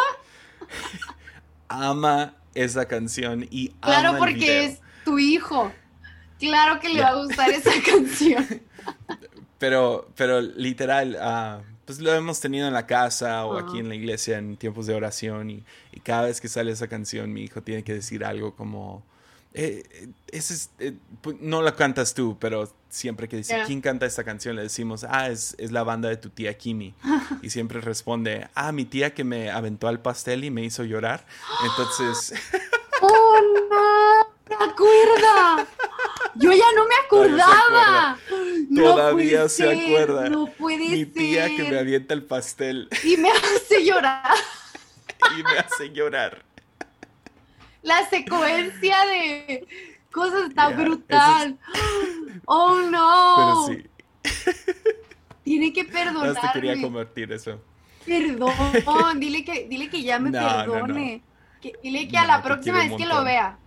[1.69, 5.73] ama esa canción y claro, ama porque es tu hijo.
[6.39, 8.47] Claro que le va a gustar esa canción.
[9.57, 13.95] Pero, pero literal, uh, pues lo hemos tenido en la casa o aquí en la
[13.95, 15.65] iglesia en tiempos de oración y,
[16.03, 19.03] cada vez que sale esa canción mi hijo tiene que decir algo como,
[19.55, 20.93] eh, eh ese es, eh,
[21.23, 24.57] pues, no la cantas tú, pero siempre que dice, ¿quién canta esta canción?
[24.57, 26.95] Le decimos, ah, es, es la banda de tu tía Kimi.
[27.43, 31.25] y siempre responde, ah, mi tía que me aventó al pastel y me hizo llorar.
[31.65, 32.35] Entonces...
[33.01, 34.35] ¡Oh, no!
[34.45, 35.69] ¿Te acuerdas?
[36.37, 38.19] Yo ya no me acordaba.
[38.75, 40.29] Todavía se, acuerda.
[40.29, 42.89] No puede Mi tía que me avienta el pastel.
[43.05, 44.35] Y me hace llorar.
[45.39, 46.45] y me hace llorar.
[47.83, 49.67] La secuencia de
[50.11, 51.59] cosas está brutal.
[52.47, 53.67] Oh no.
[53.69, 54.55] Pero sí.
[55.45, 56.33] Tiene que perdonarme.
[56.35, 57.61] No te quería convertir eso.
[58.07, 61.23] Perdón, dile que, dile que ya me perdone.
[61.83, 63.59] dile que a la próxima vez que lo vea.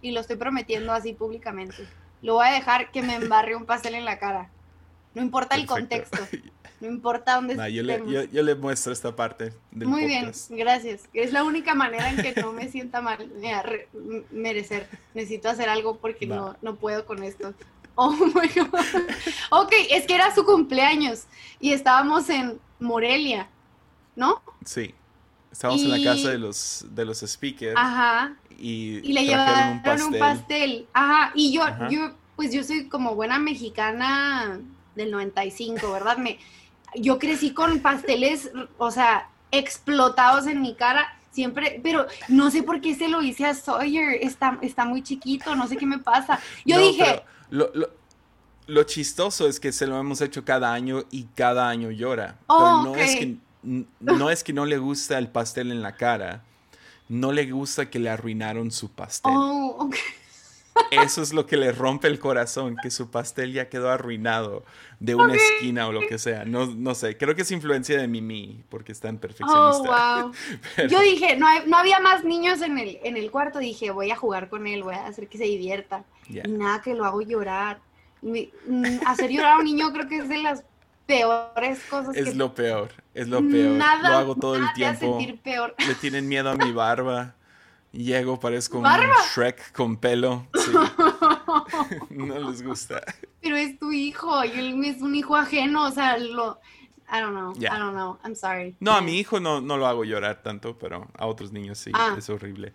[0.00, 1.86] Y lo estoy prometiendo así públicamente
[2.24, 4.48] lo voy a dejar que me embarre un pastel en la cara.
[5.14, 6.18] No importa el contexto.
[6.80, 11.08] No importa dónde yo, le, yo, le, muestro esta parte del Muy bien, gracias.
[11.14, 13.30] Es la única manera en que no me sienta mal
[14.30, 14.86] merecer.
[15.14, 17.54] Necesito hacer algo porque no, no puedo con esto.
[17.94, 18.80] Oh my God.
[19.50, 21.26] Ok, es que era su cumpleaños
[21.60, 23.48] y estábamos en Morelia,
[24.16, 24.42] ¿no?
[24.64, 24.92] Sí.
[25.52, 27.76] Estábamos en la casa de los, de los speakers.
[27.76, 30.86] Ajá y, le llevaron un pastel.
[30.92, 34.60] Ajá, y yo, yo, pues yo soy como buena mexicana
[34.94, 36.16] del 95, ¿verdad?
[36.18, 36.38] Me,
[36.94, 42.80] yo crecí con pasteles, o sea, explotados en mi cara, siempre, pero no sé por
[42.80, 46.40] qué se lo hice a Sawyer, está, está muy chiquito, no sé qué me pasa.
[46.64, 47.22] Yo dije...
[47.50, 47.70] Lo,
[48.66, 52.38] lo, chistoso es que se lo hemos hecho cada año y cada año llora.
[52.48, 55.94] pero oh, no, es que, no es que no le gusta el pastel en la
[55.94, 56.42] cara
[57.08, 59.32] no le gusta que le arruinaron su pastel.
[59.34, 59.96] Oh, ok.
[60.90, 64.64] Eso es lo que le rompe el corazón, que su pastel ya quedó arruinado
[65.00, 66.44] de una esquina o lo que sea.
[66.44, 70.22] No, no sé, creo que es influencia de Mimi, porque es tan Oh, perfeccionista.
[70.22, 70.32] wow.
[70.76, 73.58] Pero- Yo dije, no, no había más niños en el, en el cuarto.
[73.58, 76.04] Dije, voy a jugar con él, voy a hacer que se divierta.
[76.28, 77.80] Y nada, que lo hago llorar.
[78.22, 80.64] Me- mm, hacer llorar a un niño creo que es de las
[81.06, 83.72] peores cosas que Es lo peor, es lo peor.
[83.76, 85.18] nada, lo hago todo el nada tiempo.
[85.18, 85.74] sentir peor.
[85.86, 87.34] Le tienen miedo a mi barba.
[87.94, 89.14] Llego, parezco un ¿Barba?
[89.34, 90.46] Shrek con pelo.
[90.54, 90.72] Sí.
[92.10, 93.00] no les gusta.
[93.40, 96.58] Pero es tu hijo, y él es un hijo ajeno, o sea, lo...
[97.06, 97.52] I don't know.
[97.56, 98.74] I don't know, I'm sorry.
[98.80, 101.92] No, a mi hijo no, no lo hago llorar tanto, pero a otros niños sí,
[101.94, 102.14] Ah.
[102.18, 102.72] es horrible.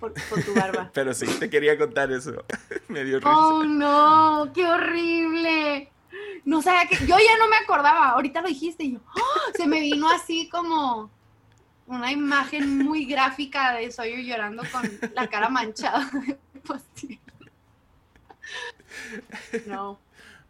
[0.00, 0.90] Por, por tu barba.
[0.94, 2.32] Pero sí, te quería contar eso.
[2.88, 3.30] Me dio risa.
[3.36, 5.90] Oh, no, qué horrible.
[6.44, 9.50] No sabía que, yo ya no me acordaba, ahorita lo dijiste y yo, ¡ah!
[9.54, 11.10] se me vino así como
[11.86, 16.38] una imagen muy gráfica de Sawyer llorando con la cara manchada de.
[19.66, 19.98] No,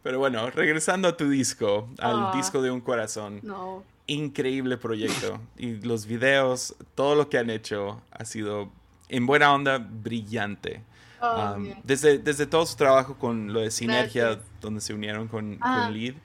[0.03, 2.31] Pero bueno, regresando a tu disco, al Ah.
[2.35, 3.39] disco de un corazón.
[3.43, 3.83] no.
[4.09, 5.41] Increíble proyecto.
[5.57, 8.71] Y los videos, todo lo que han hecho ha sido,
[9.09, 10.81] en buena onda, brillante.
[11.19, 14.45] Oh, Um, desde, desde todo su trabajo con lo de Sinergia, Gracias.
[14.61, 15.83] donde se unieron con, Ah.
[15.87, 16.15] con Lead.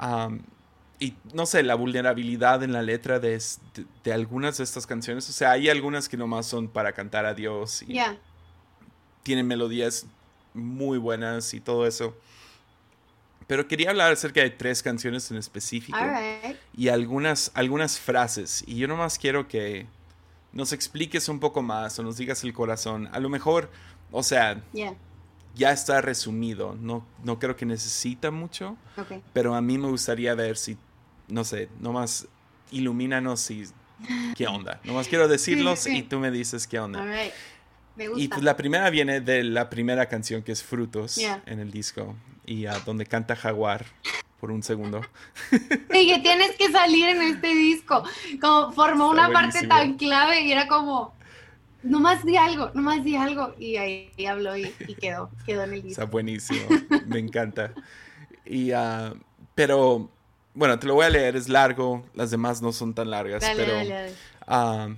[0.00, 0.40] um,
[0.98, 3.32] y no sé, la vulnerabilidad en la letra de,
[3.74, 5.28] de, de algunas de estas canciones.
[5.28, 8.18] O sea, hay algunas que nomás son para cantar a Dios y Yeah.
[9.22, 10.06] tienen melodías
[10.54, 12.16] muy buenas y todo eso.
[13.46, 16.56] Pero quería hablar acerca de tres canciones en específico right.
[16.76, 18.64] y algunas, algunas frases.
[18.66, 19.86] Y yo nomás quiero que
[20.52, 23.08] nos expliques un poco más o nos digas el corazón.
[23.12, 23.70] A lo mejor,
[24.10, 24.94] o sea, Yeah.
[25.54, 26.74] ya está resumido.
[26.80, 29.22] No, no creo que necesita mucho, Okay.
[29.32, 30.76] pero a mí me gustaría ver si,
[31.28, 32.28] no sé, nomás
[32.70, 33.64] ilumínanos y
[34.34, 34.80] qué onda.
[34.84, 35.98] Nomás quiero decirlos sí.
[35.98, 37.00] y tú me dices qué onda.
[37.00, 37.32] All right.
[37.96, 38.22] Me gusta.
[38.22, 41.42] Y pues la primera viene de la primera canción que es Frutos Yeah.
[41.46, 42.14] en el disco
[42.44, 43.86] y ah, donde canta Jaguar
[44.40, 45.00] por un segundo.
[45.90, 48.04] Dije, tienes que salir en este disco.
[48.40, 51.14] Como formó Está una parte tan clave y era como,
[51.82, 53.54] nomás di algo, nomás di algo.
[53.58, 56.02] Y ahí habló y, y quedó, quedó en el disco.
[56.02, 56.60] Está buenísimo,
[57.06, 57.72] me encanta.
[58.44, 59.14] Y, ah,
[59.54, 60.10] pero,
[60.56, 63.54] bueno, te lo voy a leer, es largo, las demás no son tan largas, Dale,
[63.56, 64.12] pero dale, dale.
[64.46, 64.88] ah,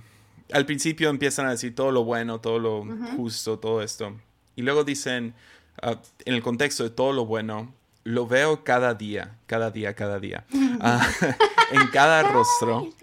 [0.51, 2.95] al principio empiezan a decir todo lo bueno, todo lo Ujú.
[3.15, 4.15] justo, todo esto.
[4.55, 5.35] Y luego dicen,
[5.81, 10.19] ah, en el contexto de todo lo bueno, lo veo cada día, cada día, cada
[10.19, 10.45] día.
[10.81, 11.05] Ah,
[11.71, 12.87] en cada rostro.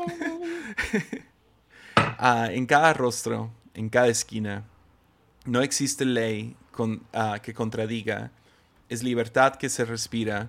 [2.51, 4.65] En cada rostro, en cada esquina,
[5.45, 7.03] no existe ley con-
[7.43, 8.31] que contradiga.
[8.89, 10.49] Es libertad que se respira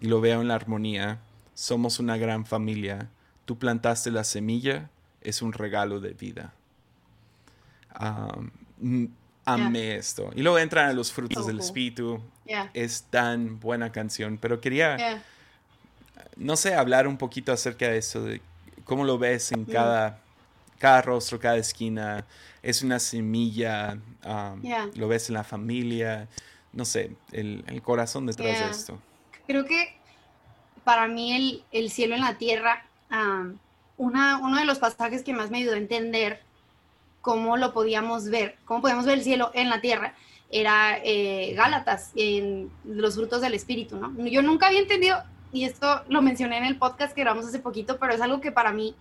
[0.00, 1.20] y lo veo en la armonía.
[1.54, 3.08] Somos una gran familia.
[3.44, 4.90] Tú plantaste la semilla,
[5.20, 6.52] es un regalo de vida.
[8.80, 9.06] Mm,
[9.44, 10.30] amé esto.
[10.34, 12.20] Y luego entran a los frutos del espíritu.
[12.44, 15.22] Yeah, Es tan buena canción, pero quería yeah.
[16.36, 18.40] no sé, hablar un poquito acerca de eso, de
[18.84, 19.54] cómo lo ves Mm.
[19.54, 20.18] en cada,
[20.78, 22.24] cada rostro, cada esquina.
[22.62, 24.90] Es una semilla, um, Yeah.
[24.96, 26.28] lo ves en la familia,
[26.72, 28.64] no sé, el, el corazón detrás Yeah.
[28.66, 28.98] de esto.
[29.46, 29.96] Creo que
[30.84, 32.86] para mí el, el cielo en la tierra,
[33.96, 36.40] una, uno de los pasajes que más me ayudó a entender
[37.20, 40.14] cómo lo podíamos ver, cómo podíamos ver el cielo en la tierra,
[40.50, 44.14] era eh, Gálatas, en los frutos del Espíritu, ¿no?
[44.26, 45.22] Yo nunca había entendido,
[45.52, 48.52] y esto lo mencioné en el podcast que grabamos hace poquito, pero es algo que
[48.52, 48.94] para mí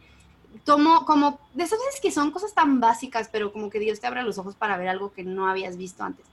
[0.63, 4.07] tomo como, de esas veces que son cosas tan básicas, pero como que Dios te
[4.07, 6.25] abre los ojos para ver algo que no habías visto antes.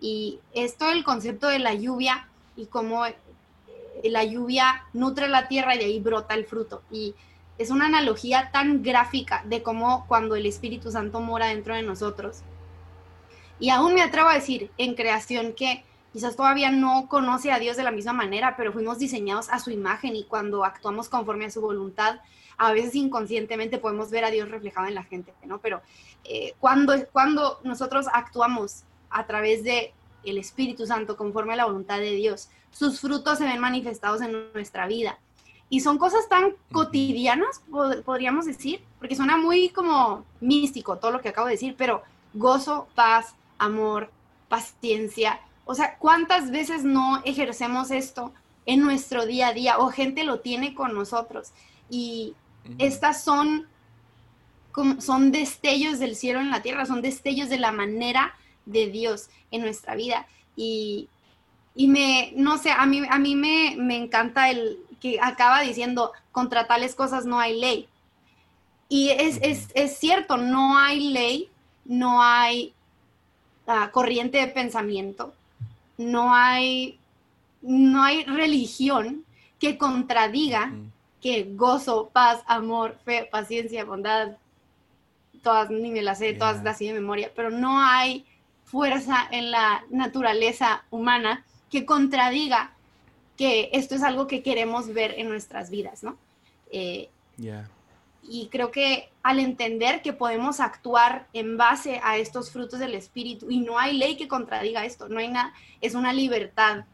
[0.00, 3.04] Y esto, el concepto de la lluvia y cómo
[4.04, 6.82] la lluvia nutre la tierra y ahí brota el fruto.
[6.90, 7.14] Y
[7.58, 12.42] es una analogía tan gráfica de cómo cuando el Espíritu Santo mora dentro de nosotros.
[13.58, 17.76] Y aún me atrevo a decir en creación que quizás todavía no conoce a Dios
[17.76, 21.50] de la misma manera, pero fuimos diseñados a su imagen y cuando actuamos conforme a
[21.50, 22.20] su voluntad,
[22.58, 25.58] a veces inconscientemente podemos ver a Dios reflejado en la gente, ¿no?
[25.58, 25.82] Pero
[26.24, 29.92] eh, cuando, cuando nosotros actuamos a través de
[30.24, 34.52] el Espíritu Santo conforme a la voluntad de Dios, sus frutos se ven manifestados en
[34.52, 35.18] nuestra vida.
[35.68, 41.20] Y son cosas tan cotidianas, pod- podríamos decir, porque suena muy como místico todo lo
[41.20, 42.02] que acabo de decir, pero
[42.34, 44.10] gozo, paz, amor,
[44.48, 45.40] paciencia.
[45.64, 48.32] O sea, ¿cuántas veces no ejercemos esto
[48.66, 51.50] en nuestro día a día o gente lo tiene con nosotros?
[51.90, 52.34] Y
[52.78, 53.66] estas son,
[54.72, 58.34] como- son destellos del cielo en la tierra, son destellos de la manera
[58.66, 60.26] de Dios en nuestra vida.
[60.56, 61.08] Y,
[61.76, 66.12] y me, no sé, a mí, a mí me, me encanta el que acaba diciendo,
[66.32, 67.86] contra tales cosas no hay ley.
[68.88, 71.50] Y es, es, es, cierto, no hay ley,
[71.84, 72.72] no hay
[73.66, 75.34] uh, corriente de pensamiento,
[75.98, 76.98] no hay,
[77.60, 79.24] no hay religión
[79.58, 80.72] que contradiga
[81.20, 84.36] que gozo, paz, amor, fe, paciencia, bondad,
[85.42, 88.24] todas, ni me las sé, todas así de memoria, pero no hay
[88.64, 92.72] fuerza en la naturaleza humana que contradiga
[93.36, 96.16] que esto es algo que queremos ver en nuestras vidas, ¿no?
[96.70, 97.08] Eh,
[98.22, 103.50] y creo que al entender que podemos actuar en base a estos frutos del Espíritu,
[103.50, 106.86] y no hay ley que contradiga esto, no hay nada, es una libertad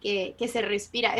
[0.00, 1.14] que, que se respira.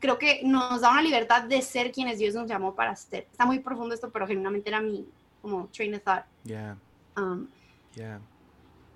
[0.00, 3.28] creo que nos da una libertad de ser quienes Dios nos llamó para ser.
[3.30, 5.06] Está muy profundo esto, pero genuinamente era mi
[5.42, 6.24] como train of thought.
[6.44, 6.76] Yeah.
[7.16, 7.48] Um,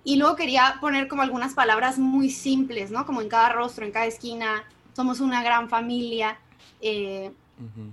[0.06, 3.04] Y luego quería poner como algunas palabras muy simples, ¿no?
[3.04, 6.38] Como en cada rostro, en cada esquina, somos una gran familia.
[6.80, 7.32] Eh,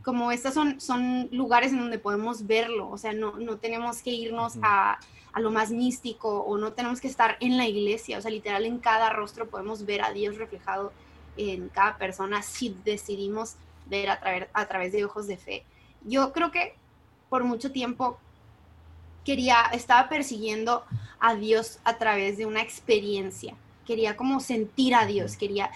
[0.03, 4.11] como estas son, son lugares en donde podemos verlo, o sea, no, no tenemos que
[4.11, 4.99] irnos a,
[5.31, 8.65] a, lo más místico o no tenemos que estar en la iglesia, o sea, literal
[8.65, 10.93] en cada rostro podemos ver a Dios reflejado
[11.35, 13.55] en cada persona si decidimos
[13.87, 15.63] ver a, través, a través de ojos de fe.
[16.03, 16.75] Yo creo que
[17.29, 18.19] por mucho tiempo
[19.25, 20.83] quería, estaba persiguiendo
[21.19, 23.55] a Dios a través de una experiencia,
[23.85, 25.71] quería como sentir a Dios, quería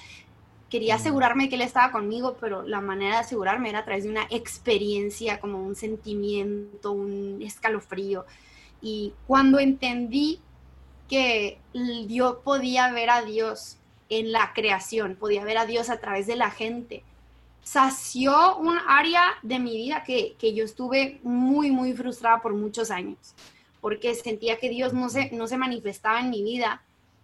[0.70, 4.10] quería asegurarme que él estaba conmigo, pero la manera de asegurarme era a través de
[4.10, 8.26] una experiencia, como un sentimiento, un escalofrío.
[8.82, 10.40] Y cuando entendí
[11.08, 11.60] que
[12.08, 13.78] yo podía ver a Dios
[14.10, 17.04] en la creación, podía ver a Dios a través de la gente,
[17.68, 23.18] sació un área de mi vida que, yo estuve muy, muy frustrada por muchos años,
[23.82, 26.82] porque sentía que Dios no se, no se manifestaba en mi vida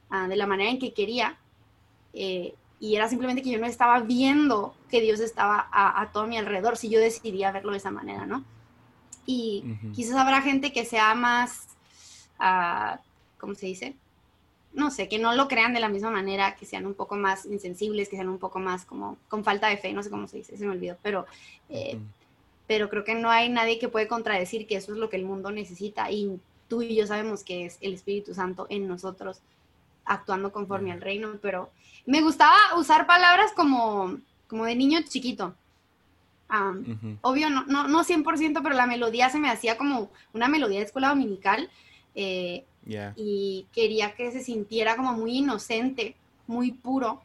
[0.09, 1.37] ah, de la manera en que quería.
[2.13, 6.37] Eh, y era simplemente que yo no estaba viendo que Dios estaba a, todo mi
[6.37, 8.43] alrededor, si yo decidía verlo de esa manera, ¿no?
[9.25, 9.63] Y
[9.95, 11.69] quizás habrá gente que sea más,
[12.41, 12.97] uh,
[13.39, 13.95] ¿cómo se dice?
[14.73, 17.45] No sé, que no lo crean de la misma manera, que sean un poco más
[17.45, 20.37] insensibles, que sean un poco más como con falta de fe, no sé cómo se
[20.37, 21.25] dice, se me olvidó, pero,
[21.69, 21.99] eh,
[22.67, 25.25] pero creo que no hay nadie que puede contradecir que eso es lo que el
[25.25, 29.41] mundo necesita y tú y yo sabemos que es el Espíritu Santo en nosotros
[30.05, 31.69] actuando conforme al reino, pero
[32.05, 34.17] me gustaba usar palabras como,
[34.47, 35.55] como de niño chiquito.
[37.21, 40.85] Obvio, no, no, no 100%, pero la melodía se me hacía como una melodía de
[40.85, 41.69] escuela dominical.
[42.13, 42.63] Eh,
[43.15, 46.15] y quería que se sintiera como muy inocente,
[46.47, 47.21] muy puro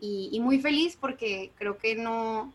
[0.00, 2.52] y, muy feliz porque creo que no,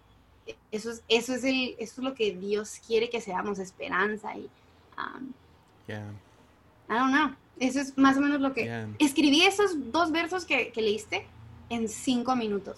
[0.72, 4.50] eso es, eso es, el, eso es lo que Dios quiere que seamos, esperanza y...
[4.98, 5.34] Um,
[5.88, 7.32] I don't know.
[7.60, 8.88] Eso es más o menos lo que...
[9.00, 11.26] Escribí esos dos versos que, leíste
[11.70, 12.78] en cinco minutos.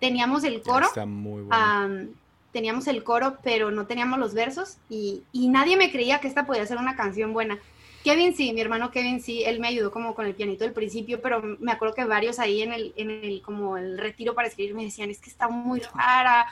[0.00, 0.86] Teníamos el coro.
[0.86, 2.08] Está muy bueno.
[2.52, 6.66] teníamos el coro, pero no teníamos los versos y, nadie me creía que esta podía
[6.66, 7.58] ser una canción buena.
[8.04, 11.20] Kevin sí, mi hermano Kevin sí, él me ayudó como con el pianito del principio,
[11.20, 14.74] pero me acuerdo que varios ahí en el, en el como el retiro para escribir
[14.74, 16.46] me decían, es que está muy rara,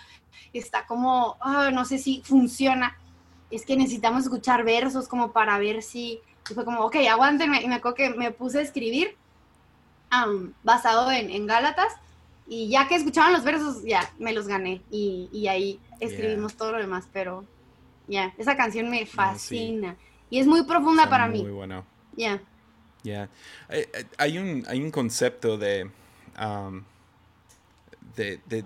[0.52, 2.98] está como, ah, no sé si funciona,
[3.50, 6.20] es que necesitamos escuchar versos como para ver si,
[6.50, 7.62] y fue como, ok, aguántenme.
[7.62, 9.16] Y me acuerdo que me puse a escribir
[10.62, 11.92] basado en, en, Gálatas.
[12.48, 14.80] Y ya que escuchaban los versos, ya me los gané.
[14.90, 17.08] Y, y ahí escribimos todo lo demás.
[17.12, 17.44] Pero
[18.06, 19.96] ya, esa canción me fascina.
[20.30, 21.42] Y es muy profunda para mí.
[21.42, 21.84] Muy bueno.
[22.16, 22.40] Ya.
[23.02, 23.28] Ya.
[23.68, 25.90] Eh, eh, hay, un, hay un concepto de,
[28.16, 28.64] de, de,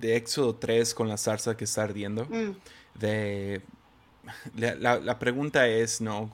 [0.00, 2.24] de, Éxodo 3 con la zarza que está ardiendo.
[2.26, 2.56] Mm.
[2.98, 3.62] De.
[4.56, 6.30] La, la, pregunta es, ¿no?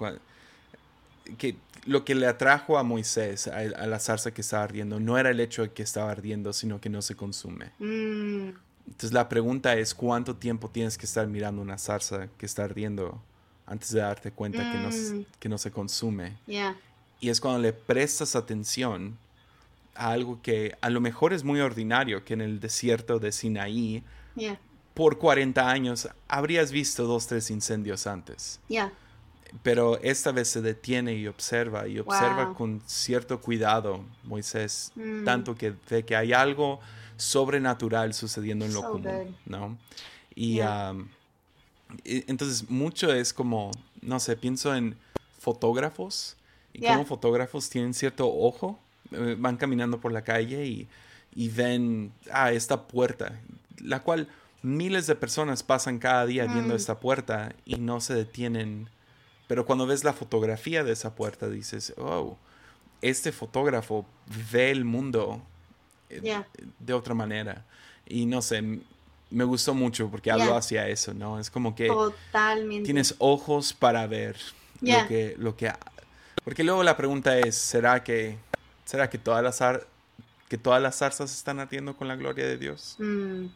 [1.37, 5.31] que lo que le atrajo a Moisés a, la zarza que estaba ardiendo no era
[5.31, 7.73] el hecho de que estaba ardiendo, sino que no se consume.
[7.79, 8.51] Mm.
[8.87, 13.23] Entonces la pregunta es cuánto tiempo tienes que estar mirando una zarza que está ardiendo
[13.73, 15.25] antes de darte cuenta que, no, mm.
[15.39, 16.37] que no se consume.
[17.21, 19.17] Y es cuando le prestas atención
[19.95, 24.03] a algo que a lo mejor es muy ordinario, que en el desierto de Sinaí,
[24.95, 28.61] por 40 años, habrías visto dos, tres incendios antes
[29.63, 35.25] pero esta vez se detiene y observa, y observa con cierto cuidado Moisés, mm.
[35.25, 36.81] tanto que ve que hay algo
[37.17, 39.77] sobrenatural sucediendo en lo común, ¿no?
[40.35, 40.61] Y
[42.05, 43.71] entonces mucho es como,
[44.01, 44.97] no sé, pienso en
[45.39, 46.37] fotógrafos,
[46.73, 48.79] y como fotógrafos tienen cierto ojo,
[49.11, 50.89] eh, van caminando por la calle y,
[51.35, 53.39] y ven, ah, esta puerta,
[53.79, 54.29] la cual
[54.63, 56.77] miles de personas pasan cada día viendo mm.
[56.77, 58.89] esta puerta y no se detienen
[59.53, 62.39] pero cuando ves la fotografía de esa puerta dices, oh,
[63.03, 64.07] este fotógrafo
[64.51, 65.43] ve el mundo
[66.09, 66.43] eh,
[66.79, 67.67] de otra manera.
[68.07, 68.81] Y no sé,
[69.33, 71.39] me gustó mucho porque habló hacia eso, ¿no?
[71.39, 72.85] Es como que Totalmente.
[72.85, 74.37] tienes ojos para ver
[74.81, 75.73] lo que lo que
[76.45, 78.37] porque luego la pregunta es, ¿será que
[78.85, 79.61] será que todas las
[80.49, 82.97] que todas las zarzas están ardiendo con la gloria de Dios?
[82.99, 83.47] Mm.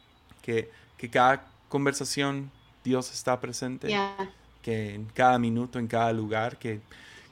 [0.43, 2.51] Que, que cada conversación
[2.85, 3.89] Dios está presente,
[4.63, 6.81] que en cada minuto, en cada lugar, que,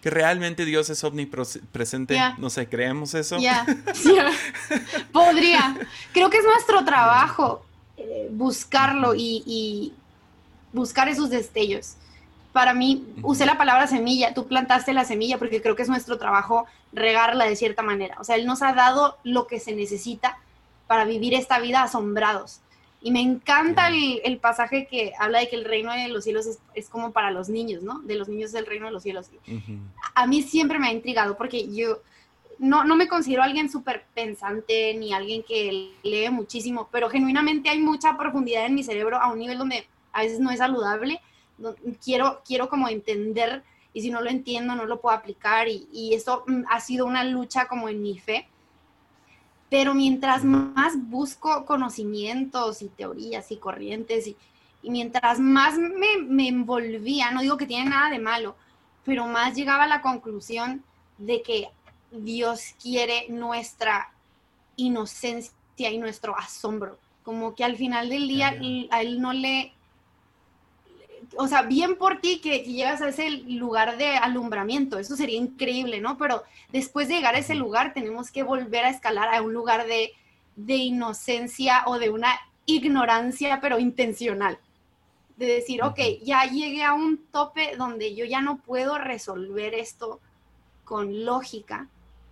[0.02, 2.18] que realmente Dios es omnipresente.
[2.38, 3.38] No sé, ¿creemos eso?
[3.38, 3.64] Ya,
[5.12, 5.78] Podría.
[6.12, 7.64] Creo que es nuestro trabajo
[7.96, 9.92] eh, buscarlo y,
[10.72, 11.94] buscar esos destellos.
[12.52, 16.18] Para mí, usé la palabra semilla, tú plantaste la semilla porque creo que es nuestro
[16.18, 18.16] trabajo regarla de cierta manera.
[18.18, 20.38] O sea, Él nos ha dado lo que se necesita
[20.88, 22.60] para vivir esta vida asombrados.
[23.00, 26.88] Y me encanta el, pasaje que habla de que el reino de los cielos es,
[26.88, 28.00] como para los niños, ¿no?
[28.00, 29.30] De los niños del reino de los cielos.
[30.14, 31.98] A mí siempre me ha intrigado porque yo
[32.58, 37.80] no, no me considero alguien súper pensante ni alguien que lee muchísimo, pero genuinamente hay
[37.80, 41.20] mucha profundidad en mi cerebro a un nivel donde a veces no es saludable.
[42.02, 46.14] Quiero, quiero como entender y si no lo entiendo no lo puedo aplicar y, y
[46.14, 48.48] esto mm, ha sido una lucha como en mi fe
[49.74, 54.36] pero mientras más busco conocimientos y teorías y corrientes y,
[54.84, 58.54] mientras más me, envolvía, no digo que tiene nada de malo,
[59.04, 60.84] pero más llegaba a la conclusión
[61.18, 61.70] de que
[62.14, 64.12] Dios quiere nuestra
[64.76, 66.98] inocencia y nuestro asombro.
[67.24, 68.54] Como que al final del día
[68.90, 69.74] a él no le
[71.36, 76.00] o sea, bien por ti que, llegas a ese lugar de alumbramiento, eso sería increíble,
[76.00, 76.18] ¿no?
[76.18, 76.42] Pero
[76.72, 80.12] después de llegar a ese lugar tenemos que volver a escalar a un lugar de,
[80.56, 84.58] inocencia o de una ignorancia, pero intencional.
[85.36, 90.20] De decir, ok, ya llegué a un tope donde yo ya no puedo resolver esto
[90.84, 91.88] con lógica.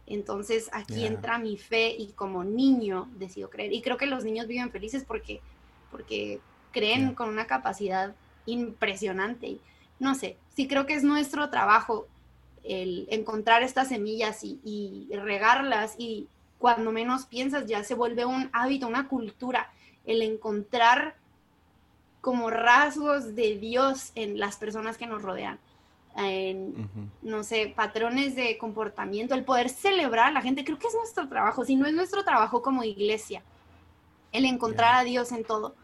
[0.06, 3.72] Entonces aquí entra mi fe y como niño decido creer.
[3.72, 5.40] Y creo que los niños viven felices porque,
[5.90, 6.40] porque
[6.72, 8.14] creen con una capacidad
[8.46, 9.58] impresionante.
[9.98, 12.08] No sé, sí creo que es nuestro trabajo
[12.64, 16.28] el encontrar estas semillas y, regarlas y
[16.58, 19.72] cuando menos piensas ya se vuelve un hábito, una cultura,
[20.04, 21.16] el encontrar
[22.20, 25.58] como rasgos de Dios en las personas que nos rodean,
[26.16, 26.88] en,
[27.22, 31.28] no sé, patrones de comportamiento, el poder celebrar a la gente, creo que es nuestro
[31.28, 33.42] trabajo, si no es nuestro trabajo como iglesia,
[34.32, 35.74] el encontrar a Dios en todo.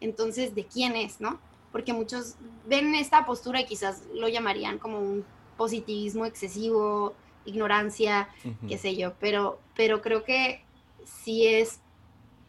[0.00, 1.38] Entonces, ¿de quién es, no?
[1.72, 2.36] porque muchos
[2.68, 5.24] ven esta postura y quizás lo llamarían como un
[5.56, 8.28] positivismo excesivo, ignorancia,
[8.68, 10.62] qué sé yo, pero, pero creo que
[11.04, 11.80] si es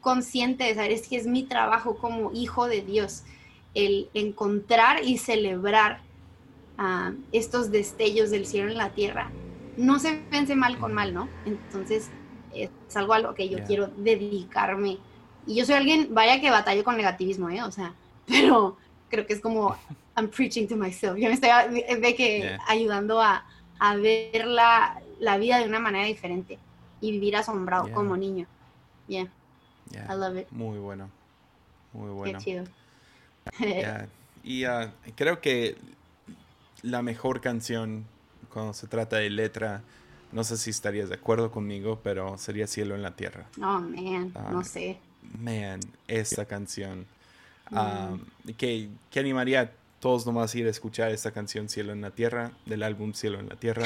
[0.02, 3.24] consciente de saber, es que es mi trabajo como hijo de Dios,
[3.74, 6.02] el encontrar y celebrar
[6.78, 9.32] ah, estos destellos del cielo en la tierra.
[9.78, 11.28] No se pense mal con mal, ¿no?
[11.46, 12.10] Entonces
[12.54, 15.00] es algo a lo que yo quiero dedicarme.
[15.46, 17.64] Y yo soy alguien, vaya que batallo con negativismo, ¿eh?
[17.64, 17.94] O sea,
[18.28, 18.78] pero
[19.10, 19.76] creo que es como
[20.16, 21.18] I'm preaching to myself.
[21.18, 21.50] Yo me estoy
[22.00, 23.46] de que ayudando a,
[23.80, 26.60] a ver la, la, vida de una manera diferente
[27.02, 28.48] y vivir asombrado como niño.
[29.08, 29.30] Yeah.
[29.94, 30.48] I love it.
[30.52, 31.10] Muy bueno.
[31.92, 32.40] Muy bueno.
[32.40, 32.64] Qué chido.
[34.46, 35.78] Y uh, creo que
[36.84, 38.06] la mejor canción
[38.54, 39.82] cuando se trata de letra,
[40.32, 43.48] no sé si estarías de acuerdo conmigo, pero sería Cielo en la Tierra.
[43.58, 45.00] Oh, man, no ah, sé.
[45.40, 47.08] Man, esta canción
[48.58, 52.52] que, que, animaría a todos nomás ir a escuchar esta canción Cielo en la Tierra,
[52.66, 53.86] del álbum Cielo en la Tierra.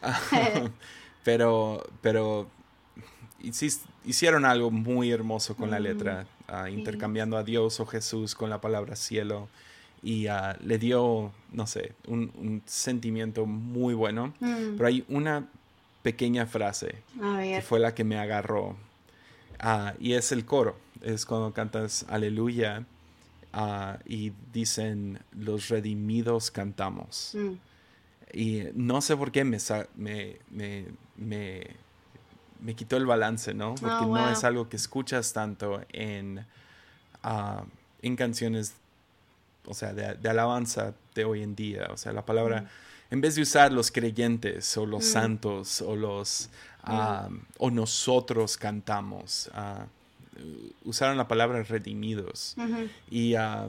[1.24, 2.48] pero, pero
[4.04, 8.60] hicieron algo muy hermoso con la letra, ah, intercambiando a Dios o Jesús con la
[8.60, 9.48] palabra cielo.
[10.02, 14.34] Y ah, le dio, no sé, un, sentimiento muy bueno.
[14.40, 14.76] Mm.
[14.76, 15.48] Pero hay una
[16.02, 18.76] pequeña frase que fue la que me agarró.
[19.58, 20.76] Ah, y es el coro.
[21.02, 22.86] Es cuando cantas aleluya
[23.58, 27.32] Ah, y dicen, los redimidos cantamos.
[27.32, 27.52] Mm.
[28.34, 29.56] Y no sé por qué me,
[29.96, 30.36] me,
[31.16, 33.74] me, quitó el balance, ¿no?
[33.76, 36.44] Porque oh, no es algo que escuchas tanto en,
[37.24, 37.64] uh,
[38.02, 38.74] en canciones,
[39.66, 41.88] o sea, de, alabanza de hoy en día.
[41.90, 43.14] O sea, la palabra, mm.
[43.14, 45.12] en vez de usar los creyentes o los mm.
[45.12, 46.50] santos o los...
[47.58, 49.50] o nosotros cantamos
[50.84, 52.56] usaron la palabra redimidos.
[53.10, 53.68] Y ah,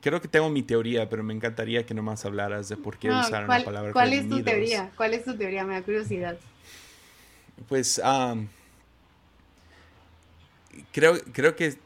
[0.00, 3.48] creo que tengo mi teoría, pero me encantaría que nomás hablaras de por qué usaron
[3.48, 4.42] la palabra ¿cuál redimidos.
[4.42, 4.90] ¿Cuál es tu teoría?
[4.96, 5.64] ¿Cuál es tu teoría?
[5.64, 6.36] Me da curiosidad.
[7.68, 8.00] Pues
[10.92, 11.85] creo, creo que...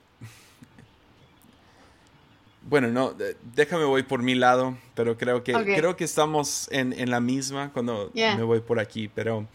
[2.71, 3.15] Bueno, no,
[3.55, 7.73] déjame voy por mi lado, pero creo que, creo que estamos en, en la misma
[7.73, 9.47] cuando me voy por aquí, pero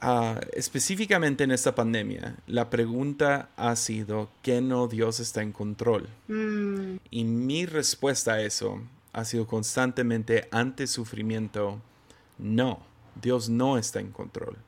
[0.00, 6.08] ah, específicamente en esta pandemia, la pregunta ha sido, ¿qué no Dios está en control?
[6.28, 8.80] Mm, Y mi respuesta a eso
[9.14, 11.80] ha sido constantemente ante sufrimiento,
[12.38, 12.80] no,
[13.22, 14.58] Dios no está en control.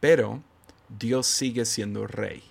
[0.00, 0.40] Pero
[0.88, 2.42] Dios sigue siendo rey.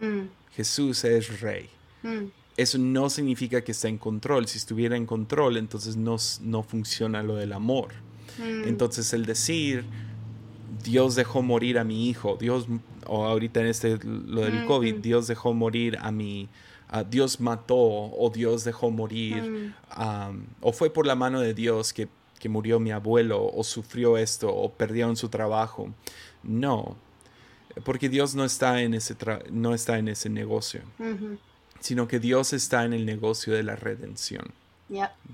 [0.00, 1.70] mm, Jesús es rey.
[2.02, 2.24] mm,
[2.58, 4.46] Eso no significa que está en control.
[4.48, 7.88] Si estuviera en control, entonces no, no funciona lo del amor.
[8.38, 8.68] mm.
[8.68, 9.84] Entonces el decir,
[10.84, 12.66] Dios dejó morir a mi hijo, Dios,
[13.06, 14.94] o ahorita en este, lo del Mm, COVID.
[14.96, 16.48] Dios dejó morir a mi,
[17.10, 20.40] Dios mató o Dios dejó morir, Mm.
[20.60, 24.48] o fue por la mano de Dios que, que murió mi abuelo, o sufrió esto,
[24.54, 25.90] o perdieron su trabajo.
[26.42, 26.96] No,
[27.84, 30.80] porque Dios no está en ese, tra- no está en ese negocio.
[31.80, 34.52] Sino que Dios está en el negocio de la redención.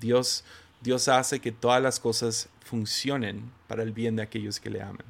[0.01, 0.45] Dios,
[0.81, 5.05] Dios hace que todas las cosas funcionen para el bien de aquellos que le aman.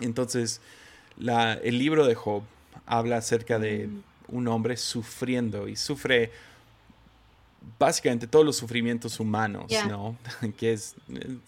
[0.00, 0.60] Entonces,
[1.16, 2.42] la- el libro de Job
[2.86, 3.88] habla acerca de
[4.28, 6.30] un hombre sufriendo y sufre
[7.78, 9.70] básicamente todos los sufrimientos humanos.
[9.88, 10.16] ¿no?
[10.56, 10.94] Que es,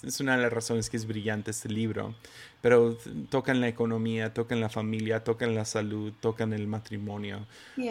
[0.03, 2.15] es una de las razones que es brillante este libro.
[2.61, 2.99] Pero
[3.31, 7.47] tocan la economía, tocan la familia, tocan la salud, tocan el matrimonio,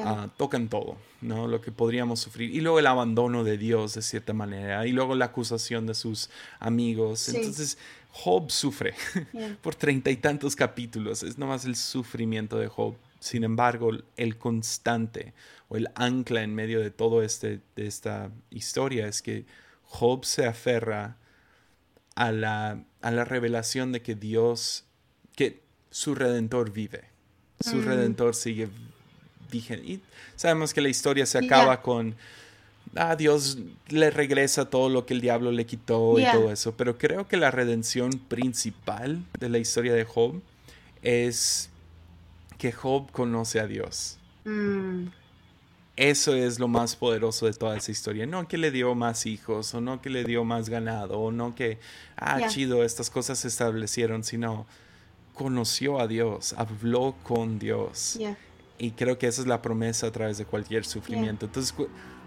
[0.06, 1.48] ah, tocan todo, ¿no?
[1.48, 2.54] Lo que podríamos sufrir.
[2.54, 4.86] Y luego el abandono de Dios, de cierta manera.
[4.86, 7.22] Y luego la acusación de sus amigos.
[7.22, 7.38] Sí.
[7.38, 7.80] Entonces,
[8.12, 8.94] Job sufre
[9.64, 11.24] por treinta y tantos capítulos.
[11.24, 12.96] Es nomás el sufrimiento de Job.
[13.20, 15.34] Sin embargo, el constante
[15.70, 19.46] o el ancla en medio de todo este de esta historia es que
[19.84, 21.18] Job se aferra
[22.16, 24.86] a la, a la revelación de que Dios,
[25.36, 27.06] que su redentor vive.
[27.62, 27.86] Su Mm.
[27.86, 28.68] redentor sigue
[29.52, 29.86] vigente.
[29.86, 30.02] Y
[30.36, 32.16] sabemos que la historia se acaba con
[32.96, 33.58] ah, Dios
[33.88, 36.76] le regresa todo lo que el diablo le quitó y todo eso.
[36.76, 40.42] Pero creo que la redención principal de la historia de Job
[41.02, 41.70] es
[42.58, 44.18] que Job conoce a Dios.
[44.46, 45.08] Mm,
[46.02, 48.26] Eso es lo más poderoso de toda esa historia.
[48.26, 51.56] No que le dio más hijos, o no que le dio más ganado, o no
[51.56, 51.78] que,
[52.16, 52.48] ah, Ya.
[52.48, 54.66] chido, estas cosas se establecieron, sino
[55.34, 58.16] conoció a Dios, habló con Dios.
[58.18, 58.38] yeah.
[58.78, 61.48] Y creo que esa es la promesa a través de cualquier sufrimiento.
[61.48, 61.76] Entonces,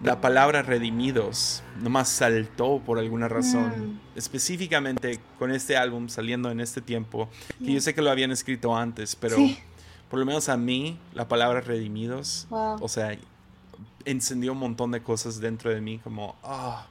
[0.04, 3.94] la palabra redimidos nomás saltó por alguna razón.
[3.94, 4.00] Mm.
[4.18, 7.80] Específicamente con este álbum saliendo en este tiempo, que yo Yeah.
[7.80, 9.58] sé que lo habían escrito antes, pero Sí.
[10.10, 12.76] por lo menos a mí, la palabra redimidos, Wow.
[12.82, 13.16] o sea,
[14.04, 16.86] encendió un montón de cosas dentro de mí como, ah,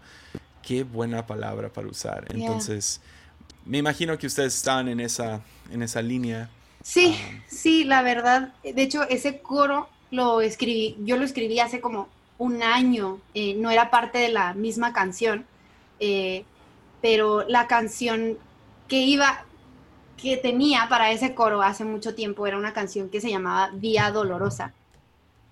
[0.62, 2.28] qué buena palabra para usar.
[2.28, 2.46] Yeah.
[2.46, 3.02] Entonces,
[3.66, 5.42] me imagino que ustedes estaban en esa,
[5.72, 6.50] en esa línea.
[6.84, 7.44] Sí, Ah.
[7.48, 8.54] sí, la verdad.
[8.64, 12.08] De hecho, ese coro lo escribí, yo lo escribí hace como
[12.38, 15.46] un año, eh, no era parte de la misma canción,
[16.00, 16.44] eh,
[17.02, 18.38] pero la canción
[18.88, 19.46] que iba,
[20.18, 24.12] que tenía para ese coro hace mucho tiempo era una canción que se llamaba Vía
[24.12, 24.74] Dolorosa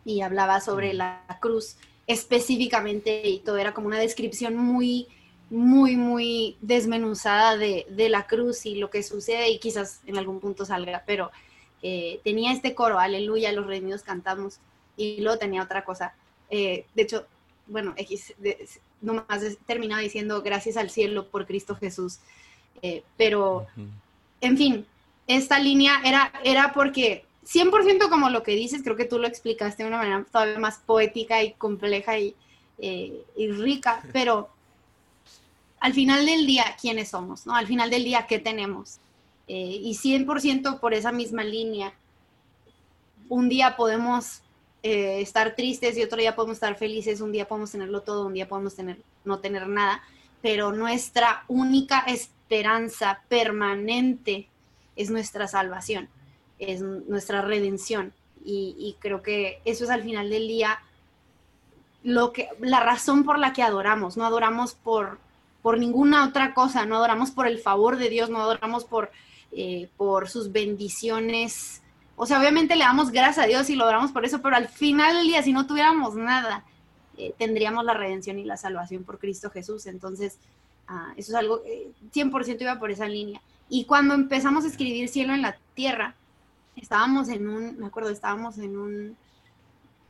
[0.10, 1.76] y hablaba sobre la cruz
[2.08, 3.58] específicamente y todo.
[3.58, 5.08] Era como una descripción muy,
[5.52, 10.40] muy, muy desmenuzada de, de la cruz y lo que sucede y quizás en algún
[10.40, 11.30] punto salga, pero
[11.84, 14.58] eh, tenía este coro, aleluya, los redimidos cantamos
[14.98, 16.16] y luego tenía otra cosa.
[16.50, 17.28] Eh, de hecho,
[17.68, 18.68] bueno, X, de,
[19.02, 19.28] nomás
[19.68, 22.18] terminaba diciendo gracias al cielo por Cristo Jesús,
[22.82, 23.68] eh, pero
[24.42, 24.86] en fin,
[25.28, 29.84] esta línea era, era porque 100% como lo que dices, creo que tú lo explicaste
[29.84, 32.36] de una manera todavía más poética y compleja y,
[32.78, 34.50] eh, y rica, pero
[35.80, 37.46] al final del día, ¿quiénes somos?
[37.46, 37.56] ¿no?
[37.56, 39.00] Al final del día, ¿qué tenemos?
[39.48, 41.94] Eh, y 100% por esa misma línea,
[43.30, 44.42] un día podemos
[44.84, 48.34] eh, estar tristes y otro día podemos estar felices, un día podemos tenerlo todo, un
[48.34, 50.02] día podemos tener, no tener nada,
[50.42, 54.48] pero nuestra única esperanza permanente
[54.96, 56.10] es nuestra salvación,
[56.60, 58.14] es nuestra redención.
[58.46, 60.80] Y, creo que eso es al final del día
[62.04, 65.20] lo que, la razón por la que adoramos, no adoramos por,
[65.62, 69.12] por ninguna otra cosa, no adoramos por el favor de Dios, no adoramos por,
[69.52, 71.82] eh, por sus bendiciones.
[72.16, 74.68] O sea, obviamente le damos gracias a Dios y lo adoramos por eso, pero al
[74.68, 76.64] final del día, si no tuviéramos nada,
[77.18, 79.86] eh, tendríamos la redención y la salvación por Cristo Jesús.
[79.86, 80.40] Entonces,
[80.88, 83.42] ah, eso es algo, eh, 100% iba por esa línea.
[83.70, 86.16] Y cuando empezamos a escribir Cielo en la Tierra,
[86.82, 89.18] estábamos en un, me acuerdo, estábamos en un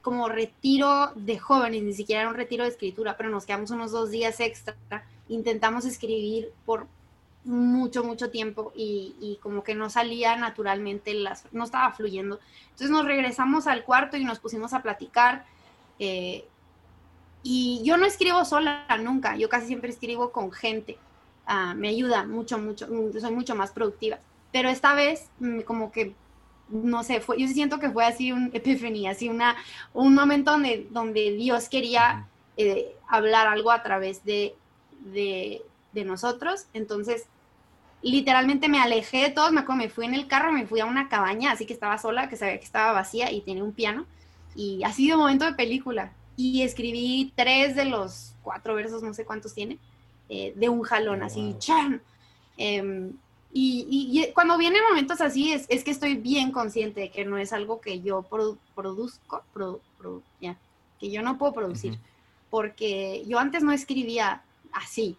[0.01, 3.91] como retiro de jóvenes, ni siquiera era un retiro de escritura, pero nos quedamos unos
[3.91, 4.75] dos días extra,
[5.27, 6.87] intentamos escribir por
[7.43, 12.39] mucho, mucho tiempo y, como que no salía naturalmente, las, no estaba fluyendo.
[12.63, 15.45] Entonces nos regresamos al cuarto y nos pusimos a platicar.
[15.99, 16.45] eh,
[17.41, 20.97] y yo no escribo sola nunca, yo casi siempre escribo con gente.
[21.45, 22.87] Ah, me ayuda mucho, mucho,
[23.19, 24.19] soy mucho más productiva.
[24.51, 26.13] Pero esta vez mm, como que
[26.69, 29.55] no sé, fue, yo siento que fue así un epifanía, así una,
[29.93, 34.55] un momento donde, donde Dios quería eh, hablar algo a través de,
[35.05, 35.61] de,
[35.93, 36.65] de, nosotros.
[36.73, 37.25] Entonces,
[38.01, 40.85] literalmente me alejé de todos, me acuerdo, me fui en el carro, me fui a
[40.85, 44.05] una cabaña, así que estaba sola, que sabía que estaba vacía y tenía un piano.
[44.55, 46.13] Y ha sido un momento de película.
[46.35, 49.77] Y escribí tres de los cuatro versos, no sé cuántos tiene,
[50.29, 52.01] eh, de un jalón, oh, así, ¡chan!
[52.57, 53.13] Em,
[53.51, 57.51] y, cuando vienen momentos así, es, es, que estoy bien consciente de que no es
[57.51, 58.21] algo que yo
[58.75, 59.43] produzco,
[60.99, 61.97] que yo no puedo producir,
[62.49, 65.17] porque yo antes no escribía así.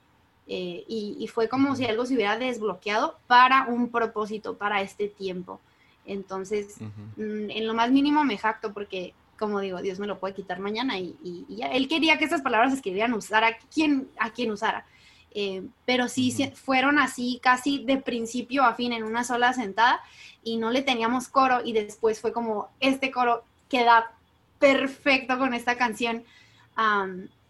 [0.52, 5.60] Eh, y, fue como si algo se hubiera desbloqueado para un propósito, para este tiempo.
[6.06, 10.34] Entonces, mm, en lo más mínimo me jacto porque, como digo, Dios me lo puede
[10.34, 11.68] quitar mañana y, ya.
[11.68, 14.86] Él quería que esas palabras se escribieran, usar a quien, a quien usara.
[15.32, 20.00] Eh, pero sí fueron así casi de principio a fin en una sola sentada
[20.42, 24.12] y no le teníamos coro y después fue como este coro queda
[24.58, 26.24] perfecto con esta canción.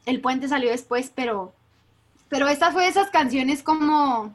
[0.07, 1.53] el puente salió después, pero,
[2.29, 4.35] pero esta fue de esas canciones como